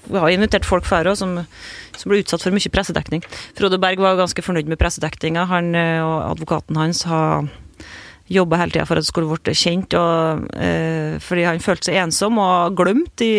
vi 0.06 0.22
har 0.22 0.36
invitert 0.36 0.68
folk 0.68 0.86
før 0.86 1.10
òg 1.10 1.18
som, 1.18 1.34
som 1.98 2.14
ble 2.14 2.20
utsatt 2.22 2.46
for 2.46 2.54
mye 2.54 2.74
pressedekning. 2.76 3.26
Frode 3.58 3.82
Berg 3.82 4.04
var 4.06 4.22
ganske 4.22 4.46
fornøyd 4.46 4.70
med 4.70 4.78
pressedekninga. 4.78 5.48
Han 5.50 5.74
eh, 5.74 5.98
og 5.98 6.28
advokaten 6.28 6.78
hans 6.78 7.02
har 7.10 7.50
jobba 8.30 8.62
hele 8.62 8.76
tida 8.76 8.86
for 8.86 8.98
at 8.98 9.02
det 9.02 9.10
skulle 9.10 9.34
blitt 9.34 9.50
kjent, 9.58 9.98
og, 9.98 10.46
eh, 10.62 11.18
fordi 11.26 11.50
han 11.50 11.66
følte 11.66 11.90
seg 11.90 11.98
ensom 12.06 12.38
og 12.38 12.78
glemt 12.78 13.26
i 13.26 13.34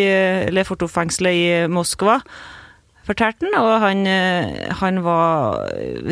Lefortov-fengselet 0.52 1.40
i 1.40 1.50
Moskva 1.72 2.20
fortalte 3.08 3.48
han, 3.48 3.56
og 3.58 3.80
han, 3.82 4.04
eh, 4.06 4.68
han 4.80 5.00
var 5.04 5.64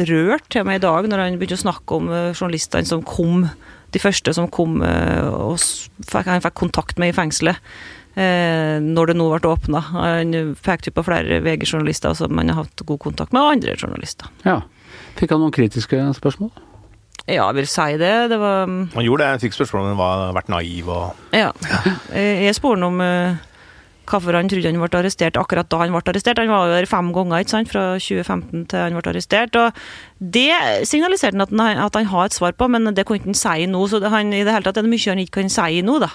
rørt 0.08 0.48
til 0.50 0.62
og 0.64 0.68
med 0.70 0.80
i 0.80 0.84
dag 0.86 1.08
når 1.12 1.22
han 1.26 1.38
begynte 1.38 1.58
å 1.60 1.64
snakke 1.66 1.98
om 2.00 2.08
eh, 2.12 2.30
journalistene 2.34 2.88
som 2.88 3.04
kom, 3.06 3.46
de 3.94 4.00
første 4.02 4.32
som 4.36 4.48
kom 4.52 4.80
eh, 4.84 5.28
og 5.30 5.60
fikk, 5.60 6.26
han 6.32 6.42
fikk 6.44 6.56
kontakt 6.58 6.98
med 7.02 7.12
i 7.12 7.16
fengselet. 7.16 7.60
eh, 8.16 8.76
Når 8.82 9.12
det 9.12 9.16
nå 9.20 9.28
ble 9.36 9.50
åpna. 9.52 9.80
Han 9.94 10.34
pekte 10.64 10.90
på 10.96 11.04
flere 11.06 11.40
VG-journalister 11.44 12.14
som 12.18 12.36
han 12.40 12.48
har 12.52 12.64
hatt 12.64 12.82
god 12.88 12.98
kontakt 13.04 13.32
med, 13.36 13.42
og 13.44 13.52
andre 13.58 13.76
journalister. 13.76 14.32
Ja. 14.44 14.62
Fikk 15.16 15.30
han 15.32 15.40
noen 15.44 15.52
kritiske 15.54 16.00
spørsmål? 16.18 16.50
Ja, 17.26 17.48
jeg 17.48 17.56
vil 17.56 17.66
si 17.66 17.86
det. 17.98 18.10
Det 18.30 18.36
var 18.38 18.66
Han 18.68 19.02
gjorde 19.04 19.24
det, 19.24 19.30
jeg 19.34 19.40
fikk 19.48 19.56
spørsmål 19.56 19.82
om 19.82 19.88
han 19.94 19.98
var 19.98 20.34
vært 20.36 20.50
naiv 20.52 20.88
og 20.88 21.34
Ja. 21.34 21.48
Jeg 22.14 22.54
spurte 22.54 22.86
om 22.86 23.00
hvorfor 24.10 24.36
han 24.38 24.50
trodde 24.50 24.70
han 24.70 24.80
ble 24.80 25.00
arrestert 25.00 25.38
akkurat 25.40 25.68
da 25.70 25.82
han 25.82 25.94
ble 25.94 26.02
arrestert. 26.02 26.40
Han 26.40 26.52
var 26.52 26.66
jo 26.66 26.74
der 26.76 26.90
fem 26.90 27.12
ganger, 27.14 27.42
ikke 27.42 27.54
sant, 27.54 27.72
fra 27.72 27.84
2015 28.00 28.66
til 28.72 28.84
han 28.84 28.98
ble 28.98 29.12
arrestert. 29.12 29.56
og 29.56 29.72
Det 30.18 30.50
signaliserte 30.88 31.36
han 31.36 31.46
at 31.46 31.54
han, 31.54 31.84
at 31.86 31.98
han 32.00 32.12
har 32.12 32.30
et 32.30 32.36
svar 32.36 32.56
på, 32.56 32.68
men 32.68 32.94
det 32.94 33.06
kunne 33.06 33.20
ikke 33.20 33.32
han 33.32 33.42
si 33.42 33.66
nå. 33.70 33.86
Så 33.90 34.02
han, 34.02 34.32
i 34.32 34.44
det 34.44 34.54
hele 34.54 34.66
tatt 34.66 34.78
er 34.80 34.86
det 34.86 34.92
mye 34.92 35.10
han 35.12 35.24
ikke 35.24 35.40
kan 35.42 35.52
si 35.52 35.82
nå, 35.86 35.98
da. 36.02 36.12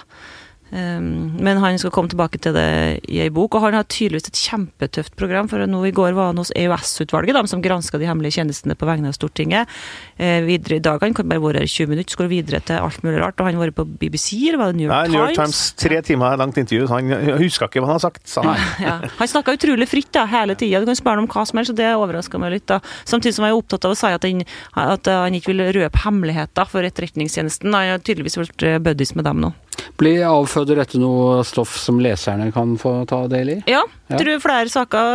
Um, 0.72 1.36
men 1.36 1.58
han 1.60 1.76
skal 1.76 1.92
komme 1.92 2.08
tilbake 2.08 2.38
til 2.40 2.54
det 2.56 2.64
i 3.12 3.18
ei 3.20 3.28
bok, 3.32 3.58
og 3.58 3.66
han 3.66 3.74
har 3.76 3.84
tydeligvis 3.92 4.30
et 4.30 4.38
kjempetøft 4.40 5.16
program. 5.20 5.50
For 5.50 5.60
nå 5.68 5.82
i 5.84 5.92
går 5.92 6.14
var 6.16 6.30
han 6.30 6.40
hos 6.40 6.52
EOS-utvalget, 6.56 7.36
de 7.36 7.50
som 7.50 7.60
granska 7.64 8.00
de 8.00 8.08
hemmelige 8.08 8.38
tjenestene 8.38 8.76
på 8.78 8.88
vegne 8.88 9.10
av 9.12 9.16
Stortinget. 9.18 9.68
Eh, 10.16 10.40
videre 10.46 10.78
i 10.78 10.84
dag, 10.84 11.02
Han 11.02 11.14
kan 11.14 11.28
bare 11.28 11.42
være 11.42 11.60
her 11.60 11.68
i 11.68 11.72
20 11.72 11.92
minutter, 11.92 12.16
skal 12.16 12.30
videre 12.30 12.60
til 12.64 12.80
alt 12.80 13.02
mulig 13.04 13.20
rart. 13.20 13.40
Og 13.40 13.46
han 13.46 13.58
har 13.58 13.66
vært 13.66 13.76
på 13.76 13.84
BBC, 13.84 14.38
eller 14.48 14.62
var 14.62 14.72
det 14.72 14.80
New 14.80 14.88
York 14.88 14.94
Times? 14.94 15.08
Nei, 15.08 15.12
New 15.12 15.26
York 15.26 15.36
Times? 15.36 15.58
Times, 15.60 15.82
tre 15.84 16.02
timer 16.02 16.36
langt 16.40 16.56
intervju, 16.56 16.86
så 16.88 17.00
han 17.00 17.36
huska 17.42 17.68
ikke 17.68 17.82
hva 17.82 17.90
han 17.90 17.98
har 17.98 18.04
sagt. 18.06 18.24
sa 18.28 18.46
han. 18.46 18.68
Ja. 18.82 18.94
Han 19.18 19.28
snakka 19.28 19.52
utrolig 19.54 19.86
fritt 19.88 20.10
da, 20.14 20.24
hele 20.26 20.56
tida. 20.58 20.80
Du 20.80 20.88
kan 20.88 20.96
spørre 20.96 21.20
ham 21.20 21.28
om 21.28 21.30
hva 21.30 21.44
som 21.46 21.60
helst, 21.60 21.74
og 21.74 21.78
det 21.78 21.90
overraska 21.94 22.40
meg 22.40 22.56
litt. 22.56 22.66
da. 22.70 22.80
Samtidig 23.04 23.36
som 23.36 23.44
jeg 23.44 23.52
er 23.52 23.60
opptatt 23.60 23.84
av 23.84 23.92
å 23.92 23.98
si 23.98 24.08
at 24.08 24.24
han, 24.24 24.40
at 24.74 25.12
han 25.12 25.36
ikke 25.36 25.52
vil 25.52 25.66
røpe 25.76 26.06
hemmeligheter 26.06 26.70
for 26.72 26.88
Etterretningstjenesten. 26.88 27.74
Han 27.74 27.92
har 27.92 28.02
tydeligvis 28.02 28.40
blitt 28.40 28.66
eh, 28.66 28.80
buddies 28.82 29.14
med 29.18 29.28
dem 29.28 29.44
nå. 29.44 29.52
Blir 30.00 30.24
avføder 30.26 30.78
dette 30.80 30.98
noe 31.00 31.42
stoff 31.46 31.76
som 31.78 32.00
leserne 32.02 32.48
kan 32.54 32.74
få 32.80 32.94
ta 33.08 33.22
del 33.30 33.54
i? 33.54 33.58
Ja, 33.70 33.82
Ja. 34.12 34.18
tror 34.20 34.40
flere 34.44 34.68
saker 34.68 35.12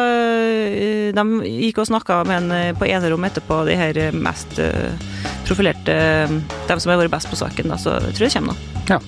eh, 0.73 1.11
De 1.13 1.23
gikk 1.45 1.81
og 1.83 1.89
snakka 1.89 2.23
med 2.25 2.37
en 2.43 2.51
eh, 2.55 2.73
på 2.77 2.87
enerom 2.89 3.25
etterpå, 3.27 3.59
de 3.67 3.75
her 3.77 3.97
eh, 3.97 4.15
mest 4.15 4.57
profilerte 5.45 5.97
De 6.67 6.79
som 6.79 6.91
har 6.91 7.01
vært 7.03 7.13
best 7.13 7.29
på 7.29 7.37
saken. 7.39 7.69
Da, 7.73 7.77
så 7.77 7.97
jeg 8.07 8.15
tror 8.17 8.27
det 8.27 8.33
kommer 8.33 8.55
noe. 8.55 8.85
Ja. 8.89 8.99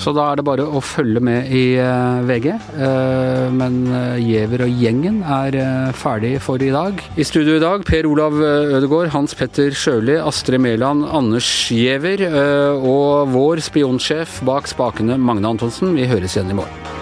Så 0.00 0.10
da 0.16 0.24
er 0.32 0.40
det 0.40 0.44
bare 0.46 0.64
å 0.66 0.80
følge 0.82 1.20
med 1.22 1.50
i 1.54 1.76
eh, 1.78 2.22
VG. 2.26 2.48
Eh, 2.52 3.44
men 3.54 3.76
uh, 3.92 4.16
Giæver 4.18 4.64
og 4.66 4.80
gjengen 4.82 5.20
er 5.22 5.58
eh, 5.58 5.92
ferdig 5.94 6.32
for 6.42 6.62
i 6.62 6.72
dag. 6.74 6.98
I 7.14 7.26
studio 7.26 7.58
i 7.58 7.62
dag 7.62 7.84
Per 7.86 8.08
Olav 8.10 8.38
eh, 8.42 8.74
Ødegaard, 8.78 9.12
Hans 9.14 9.36
Petter 9.38 9.74
Sjøli, 9.76 10.16
Astrid 10.18 10.62
Mæland, 10.64 11.06
Anders 11.06 11.50
Giæver 11.70 12.26
eh, 12.30 12.82
og 12.82 13.30
vår 13.34 13.62
spionsjef 13.68 14.40
bak 14.48 14.70
spakene, 14.70 15.20
Magne 15.20 15.54
Antonsen. 15.54 15.94
Vi 15.98 16.08
høres 16.10 16.36
igjen 16.38 16.50
i 16.54 16.60
morgen. 16.62 17.01